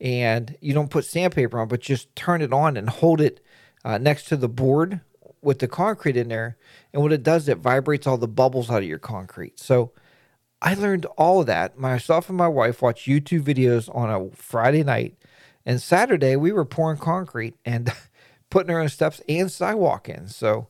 and 0.00 0.56
you 0.60 0.72
don't 0.72 0.90
put 0.90 1.04
sandpaper 1.04 1.58
on, 1.58 1.68
but 1.68 1.80
just 1.80 2.14
turn 2.16 2.40
it 2.40 2.52
on 2.52 2.76
and 2.76 2.88
hold 2.88 3.20
it 3.20 3.44
uh, 3.84 3.98
next 3.98 4.24
to 4.28 4.36
the 4.36 4.48
board 4.48 5.00
with 5.46 5.60
the 5.60 5.68
concrete 5.68 6.16
in 6.16 6.26
there. 6.26 6.56
And 6.92 7.02
what 7.02 7.12
it 7.12 7.22
does, 7.22 7.48
it 7.48 7.58
vibrates 7.58 8.04
all 8.04 8.18
the 8.18 8.26
bubbles 8.26 8.68
out 8.68 8.82
of 8.82 8.88
your 8.88 8.98
concrete. 8.98 9.60
So 9.60 9.92
I 10.60 10.74
learned 10.74 11.06
all 11.16 11.40
of 11.40 11.46
that. 11.46 11.78
Myself 11.78 12.28
and 12.28 12.36
my 12.36 12.48
wife 12.48 12.82
watched 12.82 13.06
YouTube 13.06 13.42
videos 13.42 13.88
on 13.94 14.10
a 14.10 14.34
Friday 14.34 14.82
night. 14.82 15.16
And 15.64 15.80
Saturday, 15.80 16.34
we 16.34 16.50
were 16.50 16.64
pouring 16.64 16.98
concrete 16.98 17.54
and 17.64 17.92
putting 18.50 18.74
our 18.74 18.80
own 18.80 18.88
steps 18.88 19.22
and 19.28 19.50
sidewalk 19.50 20.08
in. 20.08 20.26
So 20.26 20.66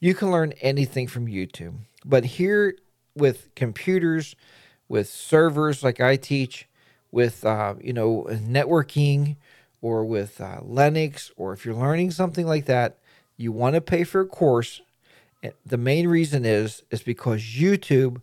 you 0.00 0.14
can 0.14 0.32
learn 0.32 0.52
anything 0.62 1.06
from 1.06 1.26
YouTube. 1.26 1.76
But 2.04 2.24
here 2.24 2.74
with 3.14 3.54
computers, 3.54 4.34
with 4.88 5.08
servers 5.08 5.84
like 5.84 6.00
I 6.00 6.16
teach, 6.16 6.68
with 7.12 7.46
uh, 7.46 7.74
you 7.80 7.92
know 7.92 8.26
networking, 8.28 9.36
or 9.80 10.04
with 10.04 10.40
uh, 10.40 10.58
Linux, 10.60 11.30
or 11.36 11.52
if 11.52 11.64
you're 11.64 11.74
learning 11.74 12.10
something 12.10 12.46
like 12.46 12.66
that, 12.66 12.98
you 13.38 13.52
want 13.52 13.74
to 13.74 13.80
pay 13.80 14.04
for 14.04 14.20
a 14.20 14.26
course. 14.26 14.82
The 15.64 15.78
main 15.78 16.08
reason 16.08 16.44
is 16.44 16.82
is 16.90 17.02
because 17.02 17.40
YouTube 17.40 18.20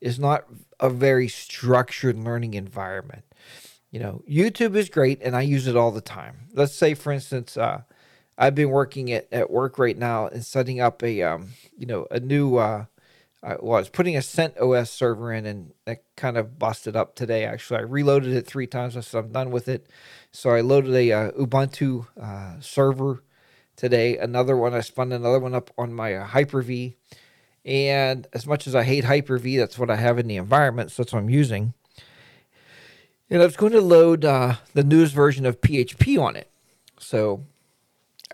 is 0.00 0.18
not 0.18 0.44
a 0.78 0.90
very 0.90 1.28
structured 1.28 2.18
learning 2.18 2.54
environment. 2.54 3.22
You 3.90 4.00
know, 4.00 4.22
YouTube 4.28 4.74
is 4.74 4.90
great, 4.90 5.22
and 5.22 5.34
I 5.34 5.42
use 5.42 5.66
it 5.66 5.76
all 5.76 5.92
the 5.92 6.00
time. 6.00 6.48
Let's 6.52 6.74
say, 6.74 6.92
for 6.92 7.12
instance, 7.12 7.56
uh, 7.56 7.82
I've 8.36 8.54
been 8.54 8.70
working 8.70 9.10
at, 9.12 9.28
at 9.32 9.50
work 9.50 9.78
right 9.78 9.96
now 9.96 10.26
and 10.26 10.44
setting 10.44 10.80
up 10.80 11.02
a 11.02 11.22
um, 11.22 11.50
you 11.78 11.86
know 11.86 12.06
a 12.10 12.18
new 12.18 12.56
uh, 12.56 12.86
I 13.42 13.56
was 13.60 13.88
putting 13.88 14.16
a 14.16 14.20
CentOS 14.20 14.88
server 14.88 15.32
in, 15.32 15.46
and 15.46 15.72
that 15.84 16.02
kind 16.16 16.36
of 16.36 16.58
busted 16.58 16.96
up 16.96 17.14
today. 17.14 17.44
Actually, 17.44 17.78
I 17.78 17.82
reloaded 17.82 18.32
it 18.32 18.44
three 18.44 18.66
times. 18.66 18.96
I 18.96 19.00
said 19.00 19.18
I'm 19.18 19.32
done 19.32 19.52
with 19.52 19.68
it, 19.68 19.86
so 20.32 20.50
I 20.50 20.62
loaded 20.62 20.94
a 20.94 21.12
uh, 21.12 21.30
Ubuntu 21.30 22.08
uh, 22.20 22.60
server 22.60 23.22
today. 23.76 24.16
Another 24.16 24.56
one, 24.56 24.74
I 24.74 24.80
spun 24.80 25.12
another 25.12 25.38
one 25.38 25.54
up 25.54 25.70
on 25.78 25.92
my 25.92 26.14
uh, 26.14 26.24
Hyper-V, 26.24 26.96
and 27.64 28.26
as 28.32 28.46
much 28.46 28.66
as 28.66 28.74
I 28.74 28.82
hate 28.82 29.04
Hyper-V, 29.04 29.56
that's 29.56 29.78
what 29.78 29.90
I 29.90 29.96
have 29.96 30.18
in 30.18 30.26
the 30.26 30.36
environment, 30.36 30.90
so 30.90 31.02
that's 31.02 31.12
what 31.12 31.20
I'm 31.20 31.30
using. 31.30 31.74
And 33.28 33.42
I 33.42 33.44
was 33.44 33.56
going 33.56 33.72
to 33.72 33.80
load 33.80 34.24
uh, 34.24 34.56
the 34.74 34.84
newest 34.84 35.14
version 35.14 35.46
of 35.46 35.60
PHP 35.60 36.20
on 36.20 36.36
it, 36.36 36.50
so 36.98 37.44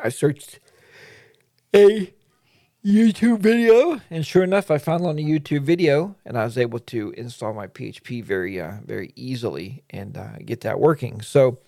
I 0.02 0.09
searched 0.09 0.61
a 1.74 2.12
YouTube 2.85 3.38
video, 3.38 4.00
and 4.11 4.26
sure 4.26 4.42
enough, 4.42 4.70
I 4.70 4.78
found 4.78 5.07
on 5.07 5.18
a 5.18 5.22
YouTube 5.22 5.62
video, 5.62 6.16
and 6.24 6.37
I 6.37 6.44
was 6.44 6.59
able 6.59 6.81
to 6.81 7.11
install 7.16 7.55
my 7.55 7.68
PHP 7.68 8.24
very, 8.24 8.61
uh, 8.61 8.78
very 8.85 9.12
easily 9.14 9.85
and 9.90 10.16
uh, 10.16 10.38
get 10.44 10.62
that 10.62 10.81
working. 10.81 11.20
So 11.20 11.59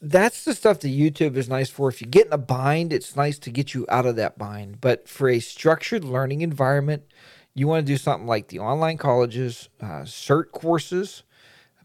that's 0.00 0.44
the 0.44 0.54
stuff 0.54 0.80
that 0.80 0.88
YouTube 0.88 1.36
is 1.36 1.48
nice 1.48 1.70
for. 1.70 1.88
If 1.88 2.00
you 2.00 2.06
get 2.06 2.26
in 2.26 2.32
a 2.32 2.38
bind, 2.38 2.92
it's 2.92 3.16
nice 3.16 3.38
to 3.40 3.50
get 3.50 3.74
you 3.74 3.86
out 3.88 4.06
of 4.06 4.16
that 4.16 4.38
bind. 4.38 4.80
But 4.80 5.08
for 5.08 5.28
a 5.28 5.40
structured 5.40 6.04
learning 6.04 6.40
environment, 6.42 7.04
you 7.54 7.66
want 7.68 7.86
to 7.86 7.92
do 7.92 7.96
something 7.96 8.26
like 8.26 8.48
the 8.48 8.60
online 8.60 8.96
colleges, 8.96 9.68
uh, 9.80 10.02
cert 10.02 10.52
courses. 10.52 11.22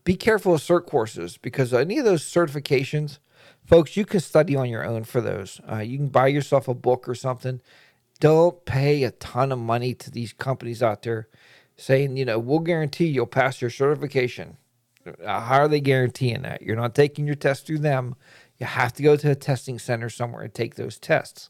Be 0.04 0.16
careful 0.16 0.54
of 0.54 0.62
cert 0.62 0.86
courses 0.86 1.38
because 1.38 1.74
any 1.74 1.98
of 1.98 2.06
those 2.06 2.24
certifications, 2.24 3.18
folks, 3.66 3.98
you 3.98 4.06
can 4.06 4.20
study 4.20 4.56
on 4.56 4.70
your 4.70 4.86
own 4.86 5.04
for 5.04 5.20
those. 5.20 5.60
Uh, 5.70 5.80
you 5.80 5.98
can 5.98 6.10
buy 6.10 6.28
yourself 6.28 6.68
a 6.68 6.74
book 6.74 7.10
or 7.10 7.16
something 7.16 7.60
don't 8.20 8.66
pay 8.66 9.04
a 9.04 9.12
ton 9.12 9.52
of 9.52 9.60
money 9.60 9.94
to 9.94 10.10
these 10.10 10.34
companies 10.34 10.82
out 10.82 11.04
there 11.04 11.28
saying, 11.78 12.18
you 12.18 12.26
know, 12.26 12.40
we'll 12.40 12.60
guarantee 12.60 13.08
you'll 13.08 13.26
pass 13.26 13.62
your 13.62 13.70
certification. 13.70 14.58
Uh, 15.06 15.40
how 15.40 15.60
are 15.60 15.68
they 15.68 15.82
guaranteeing 15.82 16.44
that? 16.44 16.62
You're 16.62 16.76
not 16.76 16.96
taking 16.96 17.26
your 17.26 17.36
test 17.36 17.66
through 17.66 17.80
them. 17.80 18.16
You 18.58 18.66
have 18.66 18.94
to 18.94 19.04
go 19.04 19.16
to 19.18 19.32
a 19.32 19.36
testing 19.36 19.80
center 19.80 20.10
somewhere 20.10 20.44
and 20.44 20.54
take 20.54 20.76
those 20.76 20.98
tests. 20.98 21.50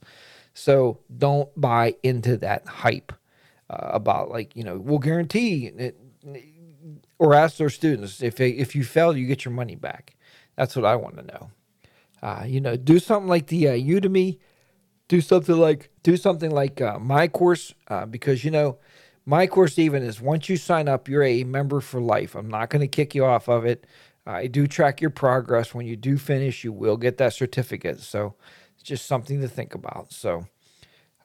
So 0.54 1.00
don't 1.16 1.50
buy 1.60 1.96
into 2.04 2.38
that 2.38 2.68
hype 2.68 3.14
uh, 3.70 3.90
about 3.92 4.30
like, 4.30 4.56
you 4.56 4.64
know, 4.64 4.78
we'll 4.78 5.00
guarantee 5.00 5.68
it, 5.68 5.98
or 7.20 7.34
ask 7.34 7.58
their 7.58 7.70
students 7.70 8.22
if 8.22 8.40
if 8.40 8.76
you 8.76 8.84
fail, 8.84 9.16
you 9.16 9.28
get 9.28 9.46
your 9.46 9.54
money 9.54 9.76
back. 9.76 10.16
That's 10.56 10.76
what 10.76 10.86
I 10.86 10.96
want 10.96 11.18
to 11.18 11.24
know. 11.24 11.52
Uh, 12.22 12.44
you 12.48 12.62
know, 12.62 12.76
do 12.76 13.00
something 13.00 13.28
like 13.28 13.48
the 13.48 13.68
uh, 13.70 13.74
Udemy 13.74 14.40
do 15.08 15.22
something 15.22 15.56
like 15.56 15.90
do 16.04 16.18
something 16.18 16.52
like 16.52 16.82
uh, 16.82 17.00
my 17.00 17.28
course 17.28 17.74
uh, 17.88 18.06
because 18.06 18.44
you 18.44 18.52
know 18.52 18.78
my 19.26 19.48
course 19.48 19.80
even 19.80 20.04
is 20.04 20.22
once 20.22 20.50
you 20.50 20.58
sign 20.58 20.88
up 20.88 21.08
you're 21.10 21.24
a 21.24 21.44
member 21.44 21.82
for 21.82 22.00
life. 22.00 22.36
I'm 22.36 22.50
not 22.50 22.70
going 22.70 22.82
to 22.82 22.88
kick 22.88 23.16
you 23.16 23.26
off 23.26 23.48
of 23.48 23.66
it. 23.66 23.86
I 24.26 24.48
do 24.48 24.68
track 24.68 25.02
your 25.02 25.12
progress. 25.12 25.74
When 25.74 25.86
you 25.86 25.96
do 25.96 26.18
finish 26.18 26.64
you 26.64 26.72
will 26.72 26.98
get 26.98 27.18
that 27.18 27.34
certificate. 27.34 28.00
So 28.00 28.36
it's 28.76 28.84
just 28.84 29.06
something 29.06 29.42
to 29.42 29.48
think 29.48 29.74
about. 29.74 30.12
So 30.12 30.46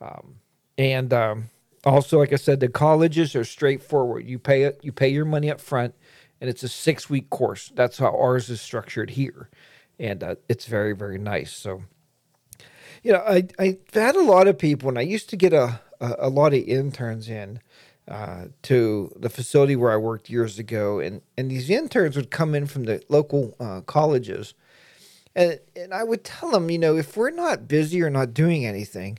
um, 0.01 0.37
and 0.79 1.13
um, 1.13 1.45
also 1.85 2.19
like 2.19 2.33
i 2.33 2.37
said 2.37 2.61
the 2.61 2.69
colleges 2.69 3.35
are 3.37 3.45
straightforward. 3.45 4.27
You 4.27 4.39
pay 4.39 4.63
it 4.63 4.81
you 4.83 4.93
pay 4.93 5.09
your 5.09 5.25
money 5.25 5.51
up 5.51 5.61
front 5.61 5.95
and 6.41 6.49
it's 6.49 6.63
a 6.63 6.69
six 6.69 7.11
week 7.11 7.31
course. 7.31 7.71
That's 7.75 7.99
how 7.99 8.17
ours 8.17 8.49
is 8.49 8.61
structured 8.61 9.11
here. 9.11 9.51
And 9.99 10.23
uh, 10.23 10.37
it's 10.49 10.67
very 10.67 10.95
very 10.95 11.19
nice. 11.19 11.53
So 11.53 11.83
you 13.03 13.13
know, 13.13 13.23
I 13.27 13.47
I've 13.59 13.79
had 13.93 14.17
a 14.17 14.23
lot 14.23 14.49
of 14.49 14.59
people, 14.59 14.89
and 14.89 14.99
I 14.99 15.03
used 15.03 15.31
to 15.31 15.37
get 15.37 15.53
a 15.53 15.81
a, 16.01 16.17
a 16.21 16.29
lot 16.29 16.55
of 16.55 16.61
interns 16.61 17.29
in 17.29 17.61
uh, 18.11 18.47
to 18.63 19.13
the 19.17 19.31
facility 19.31 19.77
where 19.77 19.93
I 19.93 19.97
worked 19.97 20.29
years 20.29 20.59
ago, 20.59 20.99
and 20.99 21.23
and 21.39 21.51
these 21.51 21.71
interns 21.71 22.17
would 22.17 22.31
come 22.31 22.55
in 22.57 22.67
from 22.67 22.85
the 22.85 23.03
local 23.09 23.55
uh, 23.61 23.83
colleges, 23.83 24.55
and 25.37 25.61
and 25.77 25.95
I 25.95 26.03
would 26.03 26.25
tell 26.25 26.51
them, 26.51 26.71
you 26.71 26.79
know, 26.79 26.97
if 26.97 27.17
we're 27.17 27.31
not 27.31 27.69
busy 27.69 28.03
or 28.03 28.11
not 28.11 28.35
doing 28.35 28.67
anything. 28.67 29.19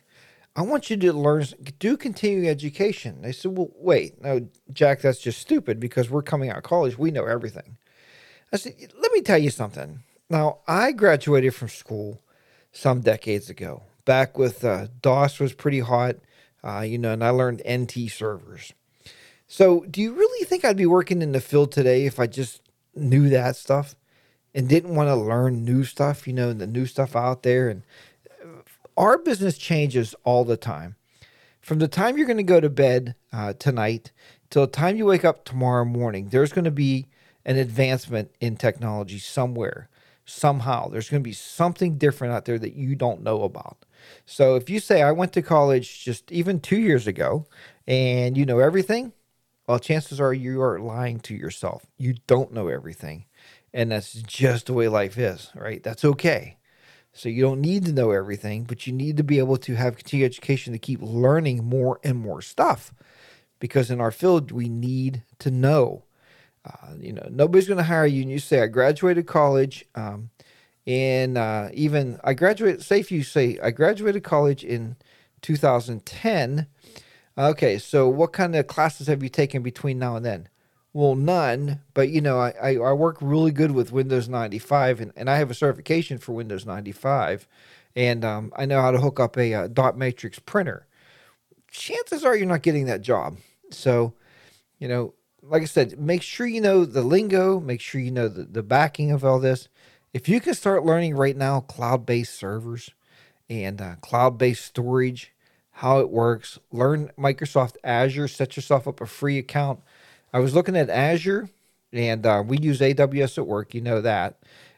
I 0.54 0.64
want 0.64 0.90
you 0.90 0.98
to 0.98 1.14
learn, 1.14 1.46
do 1.80 1.96
continuing 1.96 2.50
education. 2.50 3.22
They 3.22 3.32
said, 3.32 3.58
well, 3.58 3.70
wait, 3.74 4.22
no, 4.22 4.50
Jack, 4.74 5.00
that's 5.00 5.20
just 5.20 5.40
stupid 5.40 5.80
because 5.80 6.10
we're 6.10 6.24
coming 6.24 6.50
out 6.50 6.58
of 6.58 6.64
college. 6.64 6.98
We 6.98 7.10
know 7.10 7.24
everything. 7.24 7.78
I 8.52 8.58
said, 8.58 8.76
let 9.02 9.14
me 9.14 9.22
tell 9.22 9.38
you 9.38 9.50
something. 9.50 10.04
Now, 10.30 10.58
I 10.68 10.92
graduated 10.92 11.56
from 11.56 11.70
school 11.70 12.22
some 12.74 13.00
decades 13.00 13.50
ago. 13.50 13.84
Back 14.04 14.38
with 14.38 14.66
uh, 14.66 14.88
DOS 15.02 15.40
was 15.40 15.54
pretty 15.54 15.80
hot, 15.80 16.18
uh, 16.66 16.82
you 16.82 16.98
know, 16.98 17.14
and 17.14 17.24
I 17.24 17.30
learned 17.30 17.62
NT 17.66 18.12
servers. 18.12 18.74
So, 19.54 19.82
do 19.82 20.00
you 20.02 20.14
really 20.14 20.46
think 20.46 20.64
I'd 20.64 20.78
be 20.78 20.86
working 20.86 21.22
in 21.22 21.34
the 21.34 21.42
field 21.42 21.74
today 21.74 22.06
if 22.06 22.22
I 22.22 22.26
just 22.26 22.62
knew 22.96 23.28
that 23.28 23.58
stuff 23.58 23.98
and 24.56 24.70
didn't 24.70 24.96
want 24.96 25.10
to 25.10 25.16
learn 25.16 25.66
new 25.66 25.84
stuff, 25.84 26.26
you 26.26 26.32
know, 26.32 26.54
the 26.54 26.66
new 26.66 26.86
stuff 26.86 27.18
out 27.18 27.44
there? 27.44 27.68
And 27.68 27.84
uh, 28.42 28.62
our 28.96 29.18
business 29.18 29.58
changes 29.58 30.16
all 30.24 30.46
the 30.46 30.56
time. 30.56 30.96
From 31.60 31.80
the 31.80 31.90
time 31.90 32.18
you're 32.18 32.28
going 32.28 32.38
to 32.38 32.44
go 32.44 32.62
to 32.62 32.70
bed 32.70 33.16
uh, 33.34 33.52
tonight 33.52 34.14
till 34.50 34.62
the 34.68 34.72
time 34.72 34.96
you 34.96 35.06
wake 35.06 35.26
up 35.26 35.44
tomorrow 35.44 35.84
morning, 35.84 36.30
there's 36.30 36.54
going 36.54 36.64
to 36.64 36.72
be 36.72 37.08
an 37.44 37.58
advancement 37.58 38.32
in 38.40 38.56
technology 38.56 39.20
somewhere 39.20 39.90
somehow. 40.24 40.88
There's 40.88 41.10
going 41.10 41.24
to 41.24 41.28
be 41.28 41.34
something 41.34 41.98
different 41.98 42.34
out 42.34 42.46
there 42.46 42.58
that 42.58 42.76
you 42.76 42.96
don't 42.96 43.22
know 43.22 43.44
about. 43.44 43.84
So 44.26 44.56
if 44.56 44.70
you 44.70 44.80
say, 44.80 45.02
I 45.02 45.12
went 45.12 45.34
to 45.34 45.42
college 45.42 46.06
just 46.06 46.32
even 46.32 46.62
two 46.62 46.80
years 46.80 47.06
ago 47.06 47.48
and 47.86 48.38
you 48.38 48.46
know 48.46 48.60
everything, 48.60 49.12
well, 49.72 49.80
chances 49.80 50.20
are 50.20 50.34
you 50.34 50.62
are 50.62 50.82
lying 50.82 51.22
to 51.22 51.34
yourself. 51.34 51.86
You 51.98 52.16
don't 52.28 52.52
know 52.52 52.68
everything. 52.68 53.24
And 53.74 53.94
that's 53.94 54.12
just 54.12 54.66
the 54.66 54.74
way 54.74 54.90
life 54.90 55.18
is, 55.18 55.50
right? 55.56 55.82
That's 55.82 56.04
okay. 56.04 56.58
So 57.14 57.30
you 57.30 57.42
don't 57.42 57.62
need 57.62 57.86
to 57.86 57.94
know 57.94 58.12
everything, 58.12 58.66
but 58.66 58.86
you 58.86 58.92
need 58.92 59.16
to 59.16 59.24
be 59.24 59.40
able 59.40 59.56
to 59.56 59.76
have 59.76 59.96
continued 59.96 60.26
education 60.26 60.74
to 60.74 60.80
keep 60.80 61.00
learning 61.02 61.64
more 61.64 62.02
and 62.04 62.18
more 62.18 62.42
stuff. 62.42 62.94
Because 63.60 63.90
in 63.90 64.02
our 64.02 64.12
field, 64.12 64.52
we 64.52 64.68
need 64.68 65.24
to 65.40 65.50
know. 65.50 66.04
Uh, 66.66 66.96
you 67.00 67.14
know, 67.14 67.30
nobody's 67.32 67.70
going 67.70 67.78
to 67.78 67.84
hire 67.86 68.06
you, 68.06 68.24
and 68.24 68.30
you 68.30 68.40
say, 68.40 68.62
"I 68.62 68.68
graduated 68.68 69.26
college." 69.26 69.86
Um, 69.96 70.32
in 70.86 71.38
uh, 71.38 71.70
even 71.74 72.20
I 72.26 72.34
graduated. 72.34 72.84
Say 72.84 73.00
if 73.00 73.10
you 73.10 73.24
say 73.24 73.58
I 73.64 73.72
graduated 73.72 74.24
college 74.24 74.66
in 74.66 74.98
2010. 75.42 76.68
Okay, 77.38 77.78
so 77.78 78.10
what 78.10 78.34
kind 78.34 78.56
of 78.56 78.68
classes 78.68 79.08
have 79.08 79.24
you 79.24 79.30
taken 79.30 79.62
between 79.64 79.98
now 80.00 80.16
and 80.16 80.26
then? 80.26 80.50
Well, 80.94 81.16
none. 81.16 81.82
But 81.94 82.10
you 82.10 82.22
know, 82.22 82.40
I, 82.40 82.54
I, 82.62 82.76
I 82.78 82.94
work 82.94 83.18
really 83.22 83.52
good 83.52 83.72
with 83.72 83.92
Windows 83.92 84.28
95, 84.28 85.02
and, 85.02 85.14
and 85.16 85.30
I 85.30 85.38
have 85.38 85.50
a 85.50 85.56
certification 85.56 86.18
for 86.18 86.34
Windows 86.34 86.66
95, 86.66 87.48
and 87.96 88.26
um, 88.26 88.52
I 88.56 88.66
know 88.66 88.82
how 88.82 88.92
to 88.92 89.00
hook 89.00 89.20
up 89.20 89.38
a, 89.38 89.54
a 89.54 89.64
uh, 89.64 89.68
dot 89.68 89.98
matrix 89.98 90.40
printer. 90.40 90.88
Chances 91.70 92.26
are 92.26 92.36
you're 92.36 92.46
not 92.46 92.64
getting 92.64 92.86
that 92.86 93.02
job. 93.02 93.38
So, 93.70 94.14
you 94.80 94.88
know, 94.90 95.14
like 95.42 95.62
I 95.62 95.66
said, 95.66 95.98
make 96.00 96.22
sure 96.22 96.46
you 96.46 96.62
know 96.62 96.86
the 96.86 97.02
lingo, 97.02 97.60
make 97.60 97.82
sure 97.82 98.02
you 98.02 98.12
know 98.12 98.28
the, 98.28 98.44
the 98.44 98.64
backing 98.64 99.12
of 99.12 99.24
all 99.24 99.40
this. 99.40 99.70
If 100.14 100.28
you 100.28 100.42
can 100.42 100.54
start 100.54 100.86
learning 100.86 101.16
right 101.16 101.38
now 101.38 101.62
cloud 101.62 102.06
based 102.06 102.36
servers 102.36 102.90
and 103.50 103.82
uh, 103.82 103.96
cloud 104.02 104.38
based 104.38 104.66
storage, 104.66 105.34
how 105.82 105.98
it 105.98 106.12
works, 106.12 106.60
learn 106.72 107.10
Microsoft 107.18 107.76
Azure, 107.84 108.28
set 108.28 108.56
yourself 108.56 108.88
up 108.88 109.02
a 109.02 109.08
free 109.08 109.40
account. 109.40 109.80
I 110.32 110.38
was 110.38 110.54
looking 110.54 110.78
at 110.78 110.92
Azure 110.92 111.50
and 111.92 112.24
uh, 112.24 112.44
we 112.46 112.60
use 112.60 112.82
AWS 112.82 113.40
at 113.40 113.48
work, 113.48 113.74
you 113.74 113.82
know 113.82 114.00
that. 114.00 114.38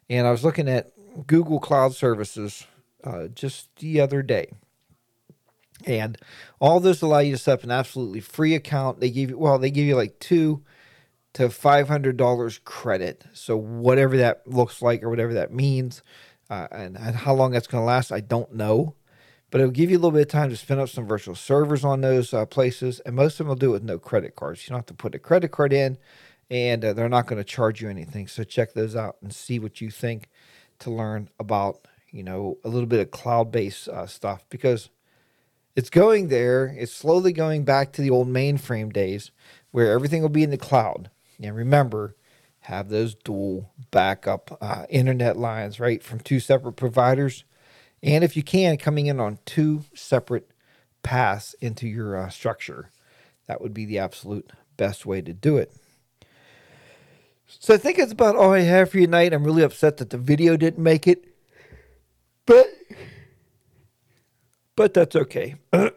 And 0.10 0.26
I 0.26 0.32
was 0.32 0.46
looking 0.46 0.70
at 0.70 0.94
Google 1.28 1.60
Cloud 1.60 1.94
Services 1.94 2.68
uh, 3.04 3.28
just 3.28 3.76
the 3.76 4.00
other 4.00 4.22
day. 4.22 4.54
And 5.86 6.18
all 6.62 6.80
this 6.80 7.02
allow 7.02 7.20
you 7.20 7.34
to 7.34 7.38
set 7.38 7.56
up 7.56 7.64
an 7.66 7.72
absolutely 7.72 8.22
free 8.22 8.56
account. 8.56 9.02
They 9.02 9.10
give 9.10 9.30
you 9.30 9.38
well, 9.38 9.60
they 9.60 9.72
give 9.72 9.86
you 9.86 9.98
like 9.98 10.20
two 10.20 10.64
to 11.34 11.50
five 11.50 11.90
hundred 11.90 12.16
dollars 12.16 12.62
credit. 12.64 13.26
So 13.34 13.58
whatever 13.58 14.16
that 14.16 14.48
looks 14.48 14.82
like 14.82 15.04
or 15.04 15.10
whatever 15.10 15.34
that 15.34 15.54
means, 15.54 16.02
uh, 16.50 16.70
and, 16.72 16.98
and 16.98 17.18
how 17.18 17.34
long 17.34 17.52
that's 17.52 17.68
going 17.68 17.82
to 17.82 17.86
last, 17.86 18.14
I 18.14 18.22
don't 18.22 18.54
know, 18.54 18.96
but 19.54 19.62
it'll 19.62 19.72
give 19.72 19.92
you 19.92 19.98
a 19.98 20.00
little 20.00 20.10
bit 20.10 20.24
of 20.24 20.30
time 20.30 20.50
to 20.50 20.58
spin 20.58 20.80
up 20.80 20.90
some 20.90 21.06
virtual 21.06 21.36
servers 21.36 21.86
on 21.86 22.02
those 22.02 22.34
uh, 22.34 22.44
places. 22.44 23.00
And 23.02 23.16
most 23.16 23.34
of 23.34 23.38
them 23.38 23.50
will 23.50 23.56
do 23.56 23.70
it 23.70 23.74
with 23.74 23.84
no 23.84 24.00
credit 24.00 24.36
cards. 24.36 24.64
You 24.64 24.72
don't 24.72 24.80
have 24.80 24.88
to 24.88 24.96
put 24.96 25.14
a 25.14 25.20
credit 25.20 25.52
card 25.52 25.72
in, 25.72 26.00
and 26.50 26.84
uh, 26.84 26.94
they're 26.94 27.08
not 27.08 27.28
going 27.28 27.38
to 27.38 27.44
charge 27.44 27.80
you 27.80 27.88
anything. 27.88 28.26
So 28.26 28.44
check 28.44 28.74
those 28.74 28.96
out 28.96 29.18
and 29.22 29.32
see 29.32 29.60
what 29.60 29.80
you 29.80 29.92
think 29.92 30.30
to 30.80 30.90
learn 30.90 31.30
about, 31.40 31.88
you 32.10 32.24
know, 32.24 32.58
a 32.64 32.68
little 32.68 32.88
bit 32.88 33.00
of 33.00 33.12
cloud 33.12 33.52
based 33.52 33.88
uh, 33.88 34.08
stuff 34.08 34.44
because 34.50 34.90
it's 35.76 35.92
going 35.92 36.30
there. 36.30 36.76
It's 36.76 36.92
slowly 36.92 37.32
going 37.32 37.64
back 37.64 37.92
to 37.92 38.02
the 38.02 38.10
old 38.10 38.30
mainframe 38.30 38.92
days 38.92 39.30
where 39.70 39.92
everything 39.92 40.24
will 40.24 40.30
be 40.30 40.42
in 40.42 40.50
the 40.50 40.58
cloud. 40.58 41.12
And 41.40 41.56
remember, 41.56 42.16
have 42.62 42.90
those 42.90 43.14
dual 43.14 43.70
backup 43.92 44.58
uh, 44.60 44.88
internet 44.90 45.38
lines, 45.38 45.80
right, 45.80 46.02
from 46.02 46.22
two 46.22 46.40
separate 46.40 46.74
providers 46.74 47.44
and 48.04 48.24
if 48.24 48.36
you 48.36 48.44
can, 48.44 48.78
coming 48.78 49.08
in 49.08 49.20
on 49.22 49.40
two 49.46 49.86
separate 49.96 50.52
paths 51.04 51.56
into 51.62 51.88
your 51.88 52.18
uh, 52.18 52.30
structure. 52.30 52.92
That 53.48 53.62
would 53.62 53.74
be 53.74 53.86
the 53.86 54.00
absolute 54.00 54.52
best 54.76 55.06
way 55.06 55.22
to 55.22 55.34
do 55.34 55.58
it. 55.58 55.72
So 57.48 57.74
I 57.74 57.78
think 57.78 57.98
that's 57.98 58.12
about 58.12 58.36
all 58.36 58.52
I 58.52 58.60
have 58.62 58.92
for 58.92 58.98
you 58.98 59.06
tonight. 59.06 59.34
I'm 59.34 59.44
really 59.44 59.64
upset 59.64 59.98
that 59.98 60.10
the 60.10 60.18
video 60.18 60.58
didn't 60.58 60.84
make 60.84 61.08
it, 61.08 61.24
but 62.46 62.68
but 64.76 64.94
that's 64.94 65.16
okay. 65.16 65.56
oh, 65.74 65.92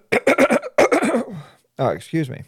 excuse 1.79 2.29
me. 2.29 2.43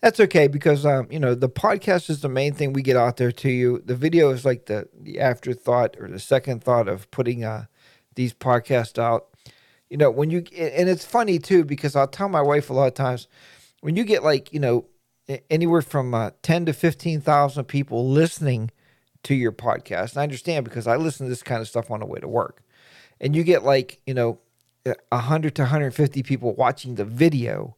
That's 0.00 0.20
okay 0.20 0.48
because 0.48 0.84
um, 0.84 1.06
you 1.10 1.18
know 1.18 1.34
the 1.34 1.48
podcast 1.48 2.10
is 2.10 2.20
the 2.20 2.28
main 2.28 2.52
thing 2.52 2.72
we 2.72 2.82
get 2.82 2.96
out 2.96 3.16
there 3.16 3.32
to 3.32 3.48
you. 3.48 3.82
The 3.84 3.96
video 3.96 4.30
is 4.30 4.44
like 4.44 4.66
the 4.66 4.88
the 4.94 5.18
afterthought 5.20 5.96
or 5.98 6.08
the 6.08 6.18
second 6.18 6.62
thought 6.62 6.88
of 6.88 7.10
putting 7.10 7.44
uh, 7.44 7.66
these 8.14 8.34
podcasts 8.34 8.98
out. 8.98 9.28
You 9.88 9.96
know, 9.98 10.10
when 10.10 10.30
you 10.30 10.44
and 10.56 10.88
it's 10.88 11.04
funny 11.04 11.38
too 11.38 11.64
because 11.64 11.94
I'll 11.94 12.08
tell 12.08 12.28
my 12.28 12.40
wife 12.40 12.70
a 12.70 12.72
lot 12.72 12.86
of 12.86 12.94
times 12.94 13.28
when 13.80 13.96
you 13.96 14.04
get 14.04 14.24
like 14.24 14.52
you 14.52 14.60
know 14.60 14.86
anywhere 15.50 15.82
from 15.82 16.14
uh, 16.14 16.30
ten 16.42 16.66
to 16.66 16.72
fifteen 16.72 17.20
thousand 17.20 17.64
people 17.64 18.08
listening 18.08 18.70
to 19.24 19.34
your 19.34 19.52
podcast. 19.52 20.12
And 20.12 20.18
I 20.18 20.22
understand 20.22 20.64
because 20.64 20.86
I 20.86 20.96
listen 20.96 21.26
to 21.26 21.30
this 21.30 21.42
kind 21.42 21.60
of 21.60 21.68
stuff 21.68 21.90
on 21.90 22.00
the 22.00 22.06
way 22.06 22.20
to 22.20 22.28
work, 22.28 22.62
and 23.20 23.36
you 23.36 23.42
get 23.44 23.64
like 23.64 24.00
you 24.06 24.14
know 24.14 24.38
hundred 25.12 25.54
to 25.56 25.62
150 25.62 26.22
people 26.22 26.54
watching 26.54 26.94
the 26.94 27.04
video. 27.04 27.76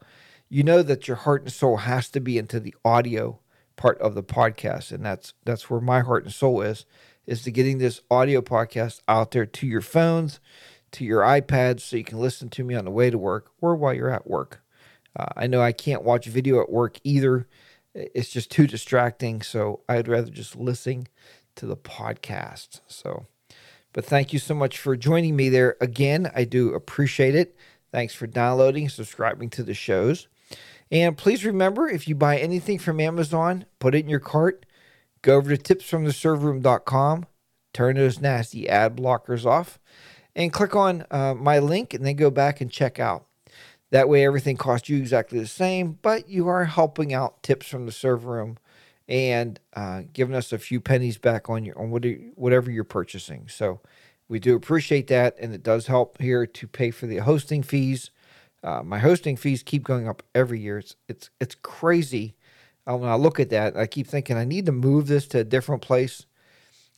You 0.49 0.63
know 0.63 0.83
that 0.83 1.09
your 1.09 1.17
heart 1.17 1.43
and 1.43 1.53
soul 1.53 1.79
has 1.79 2.09
to 2.11 2.21
be 2.21 2.39
into 2.39 2.61
the 2.61 2.75
audio 2.85 3.41
part 3.77 3.99
of 3.99 4.15
the 4.15 4.23
podcast, 4.23 4.93
and 4.93 5.05
that's 5.05 5.35
that's 5.45 5.69
where 5.69 5.81
my 5.81 6.01
heart 6.01 6.25
and 6.25 6.33
soul 6.33 6.63
is 6.63 6.87
is 7.27 7.43
to 7.43 7.51
getting 7.51 7.79
this 7.79 8.01
audio 8.11 8.41
podcast 8.41 9.01
out 9.09 9.31
there 9.31 9.47
to 9.47 9.67
your 9.67 9.81
phones, 9.81 10.41
to 10.93 11.05
your 11.05 11.23
iPads, 11.23 11.81
so 11.81 11.97
you 11.97 12.05
can 12.05 12.21
listen 12.21 12.49
to 12.51 12.65
me 12.65 12.75
on 12.75 12.85
the 12.85 12.91
way 12.91 13.11
to 13.11 13.19
work 13.19 13.51
or 13.61 13.75
while 13.75 13.95
you're 13.95 14.11
at 14.11 14.27
work. 14.27 14.63
Uh, 15.17 15.27
I 15.37 15.47
know 15.47 15.61
I 15.61 15.73
can't 15.73 16.03
watch 16.03 16.27
video 16.27 16.61
at 16.61 16.71
work 16.71 16.99
either. 17.05 17.47
It's 17.95 18.31
just 18.31 18.51
too 18.51 18.67
distracting. 18.67 19.43
So 19.43 19.81
I'd 19.89 20.09
rather 20.09 20.31
just 20.31 20.57
listen 20.57 21.07
to 21.57 21.67
the 21.67 21.77
podcast. 21.77 22.81
So, 22.89 23.27
but 23.93 24.05
thank 24.05 24.33
you 24.33 24.39
so 24.39 24.55
much 24.55 24.79
for 24.79 24.97
joining 24.97 25.37
me 25.37 25.49
there 25.49 25.77
again. 25.81 26.31
I 26.35 26.45
do 26.45 26.75
appreciate 26.75 27.35
it. 27.35 27.57
Thanks 27.93 28.15
for 28.15 28.27
downloading, 28.27 28.89
subscribing 28.89 29.51
to 29.51 29.63
the 29.63 29.75
shows. 29.75 30.27
And 30.91 31.17
please 31.17 31.45
remember 31.45 31.89
if 31.89 32.09
you 32.09 32.15
buy 32.15 32.39
anything 32.39 32.79
from 32.79 33.01
Amazon, 33.01 33.67
put 33.79 33.95
it 33.95 34.01
in 34.01 34.09
your 34.09 34.21
cart 34.21 34.67
Go 35.25 35.37
over 35.37 35.57
to 35.57 35.75
tipsfromtheserverroom.com, 35.75 37.25
turn 37.73 37.97
those 37.97 38.21
nasty 38.21 38.69
ad 38.69 38.95
blockers 38.95 39.47
off, 39.47 39.79
and 40.37 40.53
click 40.53 40.77
on 40.77 41.07
uh, 41.11 41.33
my 41.33 41.59
link 41.61 41.95
and 41.95 42.05
then 42.05 42.17
go 42.17 42.31
back 42.31 42.61
and 42.61 42.71
check 42.71 43.01
out. 43.01 43.25
That 43.91 44.07
way, 44.07 44.27
everything 44.27 44.59
costs 44.59 44.91
you 44.91 44.99
exactly 44.99 45.39
the 45.39 45.47
same, 45.47 45.99
but 46.03 46.29
you 46.29 46.47
are 46.49 46.67
helping 46.67 47.15
out 47.15 47.43
Tips 47.43 47.67
from 47.69 47.87
the 47.87 47.93
Server 47.93 48.33
Room 48.33 48.59
and 49.09 49.59
uh, 49.73 50.03
giving 50.13 50.35
us 50.35 50.53
a 50.53 50.59
few 50.59 50.79
pennies 50.79 51.17
back 51.17 51.49
on 51.49 51.65
your 51.65 51.79
on 51.79 51.91
whatever 52.35 52.71
you're 52.71 52.85
purchasing. 52.85 53.49
So 53.49 53.81
we 54.29 54.39
do 54.39 54.55
appreciate 54.55 55.07
that, 55.07 55.39
and 55.41 55.55
it 55.55 55.63
does 55.63 55.87
help 55.87 56.21
here 56.21 56.45
to 56.47 56.69
pay 56.69 56.91
for 56.91 57.07
the 57.07 57.19
hosting 57.19 57.63
fees. 57.63 58.11
Uh, 58.63 58.83
my 58.83 58.99
hosting 58.99 59.39
fees 59.39 59.63
keep 59.63 59.85
going 59.85 60.07
up 60.07 60.23
every 60.35 60.61
year. 60.61 60.77
It's 60.81 60.97
it's 61.09 61.31
it's 61.41 61.55
crazy 61.63 62.35
when 62.87 63.09
I 63.09 63.15
look 63.15 63.41
at 63.41 63.51
that, 63.51 63.77
I 63.77 63.87
keep 63.87 64.07
thinking 64.07 64.37
I 64.37 64.45
need 64.45 64.67
to 64.67 64.73
move 64.73 65.07
this 65.07 65.27
to 65.29 65.41
a 65.41 65.45
different 65.45 65.83
place. 65.83 66.27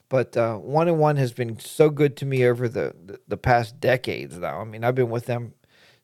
But 0.08 0.36
uh, 0.36 0.56
one 0.56 0.88
and 0.88 0.98
one 0.98 1.16
has 1.16 1.32
been 1.32 1.58
so 1.58 1.90
good 1.90 2.16
to 2.18 2.26
me 2.26 2.46
over 2.46 2.68
the, 2.68 2.94
the, 3.04 3.20
the 3.26 3.36
past 3.36 3.80
decades 3.80 4.38
now. 4.38 4.60
I 4.60 4.64
mean, 4.64 4.84
I've 4.84 4.94
been 4.94 5.10
with 5.10 5.26
them 5.26 5.54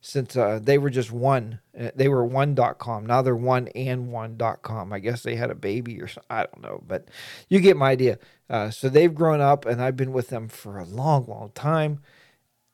since 0.01 0.37
uh, 0.37 0.59
they 0.61 0.77
were 0.79 0.91
just 0.91 1.13
one. 1.13 1.61
Uh, 1.79 1.91
they 1.95 2.09
were 2.09 2.25
one.com. 2.25 3.07
Now 3.07 3.23
they're 3.23 3.37
one 3.37 3.69
and 3.69 4.11
one.com. 4.11 4.93
I 4.93 4.99
guess 4.99 5.23
they 5.23 5.37
had 5.37 5.51
a 5.51 5.55
baby 5.55 6.01
or 6.03 6.09
something. 6.09 6.27
I 6.29 6.45
don't 6.45 6.63
know, 6.63 6.83
but 6.87 7.09
you 7.49 7.61
get 7.61 7.77
my 7.77 7.91
idea. 7.91 8.19
Uh, 8.51 8.71
so 8.71 8.89
they've 8.89 9.15
grown 9.15 9.41
up, 9.41 9.65
and 9.65 9.81
I've 9.81 9.97
been 9.97 10.13
with 10.13 10.29
them 10.29 10.49
for 10.49 10.79
a 10.79 10.85
long, 10.85 11.27
long 11.27 11.53
time. 11.55 12.01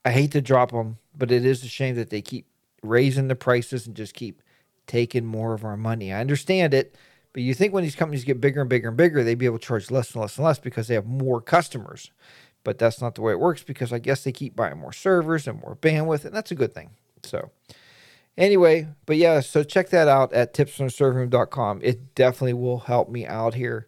I 0.04 0.12
hate 0.12 0.32
to 0.32 0.40
drop 0.40 0.70
them, 0.70 0.96
but 1.14 1.30
it 1.30 1.44
is 1.44 1.62
a 1.62 1.68
shame 1.68 1.96
that 1.96 2.08
they 2.08 2.22
keep 2.22 2.46
raising 2.82 3.28
the 3.28 3.36
prices 3.36 3.86
and 3.86 3.94
just 3.94 4.14
keep 4.14 4.42
taking 4.88 5.24
more 5.24 5.54
of 5.54 5.64
our 5.64 5.76
money. 5.76 6.12
I 6.12 6.20
understand 6.20 6.74
it, 6.74 6.96
but 7.32 7.42
you 7.42 7.54
think 7.54 7.72
when 7.72 7.84
these 7.84 7.94
companies 7.94 8.24
get 8.24 8.40
bigger 8.40 8.60
and 8.60 8.68
bigger 8.68 8.88
and 8.88 8.96
bigger, 8.96 9.22
they'd 9.22 9.36
be 9.36 9.46
able 9.46 9.58
to 9.58 9.64
charge 9.64 9.90
less 9.90 10.12
and 10.12 10.22
less 10.22 10.36
and 10.36 10.44
less 10.44 10.58
because 10.58 10.88
they 10.88 10.94
have 10.94 11.06
more 11.06 11.40
customers. 11.40 12.10
But 12.64 12.78
that's 12.78 13.00
not 13.00 13.14
the 13.14 13.22
way 13.22 13.32
it 13.32 13.38
works 13.38 13.62
because 13.62 13.92
I 13.92 14.00
guess 14.00 14.24
they 14.24 14.32
keep 14.32 14.56
buying 14.56 14.78
more 14.78 14.92
servers 14.92 15.46
and 15.46 15.60
more 15.60 15.76
bandwidth, 15.76 16.24
and 16.24 16.34
that's 16.34 16.50
a 16.50 16.56
good 16.56 16.74
thing. 16.74 16.90
So, 17.22 17.50
anyway, 18.36 18.88
but 19.06 19.16
yeah, 19.16 19.40
so 19.40 19.62
check 19.62 19.90
that 19.90 20.08
out 20.08 20.32
at 20.32 20.54
tipsfromtheserverroom.com. 20.54 21.80
It 21.82 22.14
definitely 22.14 22.54
will 22.54 22.80
help 22.80 23.08
me 23.08 23.26
out 23.26 23.54
here, 23.54 23.86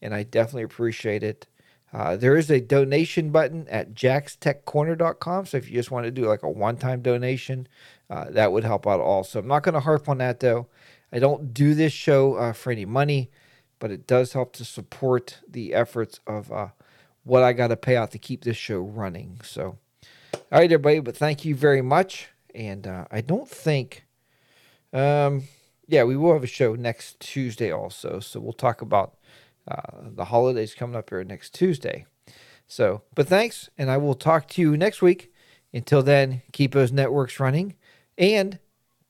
and 0.00 0.14
I 0.14 0.22
definitely 0.22 0.62
appreciate 0.62 1.22
it. 1.22 1.46
Uh, 1.92 2.16
there 2.16 2.36
is 2.36 2.50
a 2.50 2.60
donation 2.60 3.30
button 3.30 3.68
at 3.68 3.94
jackstechcorner.com. 3.94 5.46
So 5.46 5.58
if 5.58 5.68
you 5.68 5.74
just 5.74 5.90
want 5.90 6.04
to 6.04 6.10
do 6.10 6.24
like 6.24 6.42
a 6.42 6.48
one 6.48 6.76
time 6.76 7.02
donation, 7.02 7.68
uh, 8.08 8.30
that 8.30 8.52
would 8.52 8.64
help 8.64 8.86
out 8.86 9.00
also. 9.00 9.40
I'm 9.40 9.46
not 9.46 9.62
going 9.62 9.74
to 9.74 9.80
harp 9.80 10.08
on 10.08 10.18
that 10.18 10.40
though. 10.40 10.68
I 11.12 11.18
don't 11.18 11.52
do 11.52 11.74
this 11.74 11.92
show 11.92 12.34
uh, 12.34 12.52
for 12.54 12.72
any 12.72 12.86
money, 12.86 13.30
but 13.78 13.90
it 13.90 14.06
does 14.06 14.32
help 14.32 14.54
to 14.54 14.64
support 14.64 15.40
the 15.46 15.74
efforts 15.74 16.20
of 16.26 16.50
uh, 16.50 16.68
what 17.24 17.42
I 17.42 17.52
got 17.52 17.68
to 17.68 17.76
pay 17.76 17.96
out 17.96 18.10
to 18.12 18.18
keep 18.18 18.44
this 18.44 18.56
show 18.56 18.80
running. 18.80 19.40
So, 19.44 19.78
all 20.34 20.40
right, 20.50 20.72
everybody, 20.72 21.00
but 21.00 21.16
thank 21.16 21.44
you 21.44 21.54
very 21.54 21.82
much. 21.82 22.28
And 22.54 22.86
uh, 22.86 23.04
I 23.10 23.20
don't 23.20 23.48
think, 23.48 24.06
um, 24.94 25.44
yeah, 25.86 26.04
we 26.04 26.16
will 26.16 26.32
have 26.32 26.44
a 26.44 26.48
show 26.48 26.74
next 26.74 27.20
Tuesday 27.20 27.70
also. 27.70 28.20
So 28.20 28.40
we'll 28.40 28.52
talk 28.54 28.80
about 28.80 29.16
uh, 29.68 29.98
the 30.02 30.26
holidays 30.26 30.74
coming 30.74 30.96
up 30.96 31.10
here 31.10 31.22
next 31.24 31.54
Tuesday. 31.54 32.06
So, 32.66 33.02
but 33.14 33.28
thanks, 33.28 33.68
and 33.76 33.90
I 33.90 33.98
will 33.98 34.14
talk 34.14 34.48
to 34.48 34.62
you 34.62 34.76
next 34.76 35.02
week. 35.02 35.32
Until 35.74 36.02
then, 36.02 36.42
keep 36.52 36.72
those 36.72 36.92
networks 36.92 37.40
running 37.40 37.74
and 38.18 38.58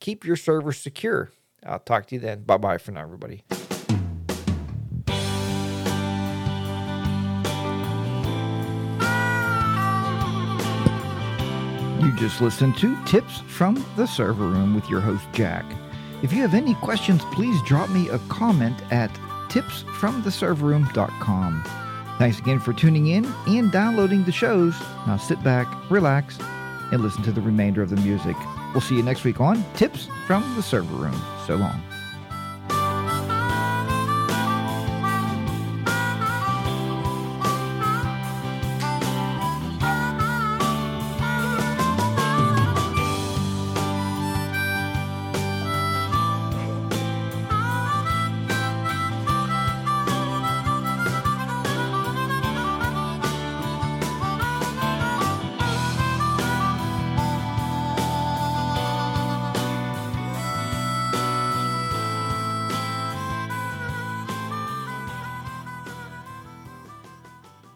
keep 0.01 0.25
your 0.25 0.37
servers 0.37 0.79
secure. 0.79 1.31
I'll 1.65 1.79
talk 1.79 2.07
to 2.07 2.17
you 2.17 2.21
then. 2.21 2.43
Bye 2.43 2.57
bye 2.57 2.79
for 2.79 2.93
now, 2.93 3.03
everybody. 3.03 3.45
You 12.03 12.17
just 12.17 12.41
listened 12.41 12.77
to 12.79 13.05
Tips 13.05 13.43
from 13.47 13.85
the 13.97 14.07
Server 14.07 14.49
Room 14.49 14.75
with 14.75 14.89
your 14.91 15.01
host, 15.01 15.25
Jack. 15.33 15.65
If 16.23 16.33
you 16.33 16.41
have 16.43 16.55
any 16.55 16.75
questions, 16.75 17.23
please 17.33 17.61
drop 17.63 17.91
me 17.91 18.09
a 18.09 18.19
comment 18.29 18.81
at 18.93 19.11
tipsfromtheserverroom.com. 19.53 21.65
Thanks 22.19 22.39
again 22.39 22.61
for 22.61 22.73
tuning 22.73 23.09
in 23.09 23.27
and 23.47 23.73
downloading 23.73 24.25
the 24.25 24.33
shows. 24.33 24.79
Now 25.07 25.17
sit 25.17 25.43
back, 25.43 25.67
relax, 25.91 26.39
and 26.93 27.03
listen 27.03 27.23
to 27.25 27.33
the 27.33 27.41
remainder 27.41 27.83
of 27.83 27.91
the 27.91 27.97
music. 27.97 28.37
We'll 28.73 28.81
see 28.81 28.97
you 28.97 29.03
next 29.03 29.25
week 29.25 29.41
on 29.41 29.65
Tips 29.75 30.09
from 30.27 30.43
the 30.57 30.63
Server 30.63 30.95
Room. 30.95 31.21
So 31.47 31.57
long. 31.57 31.83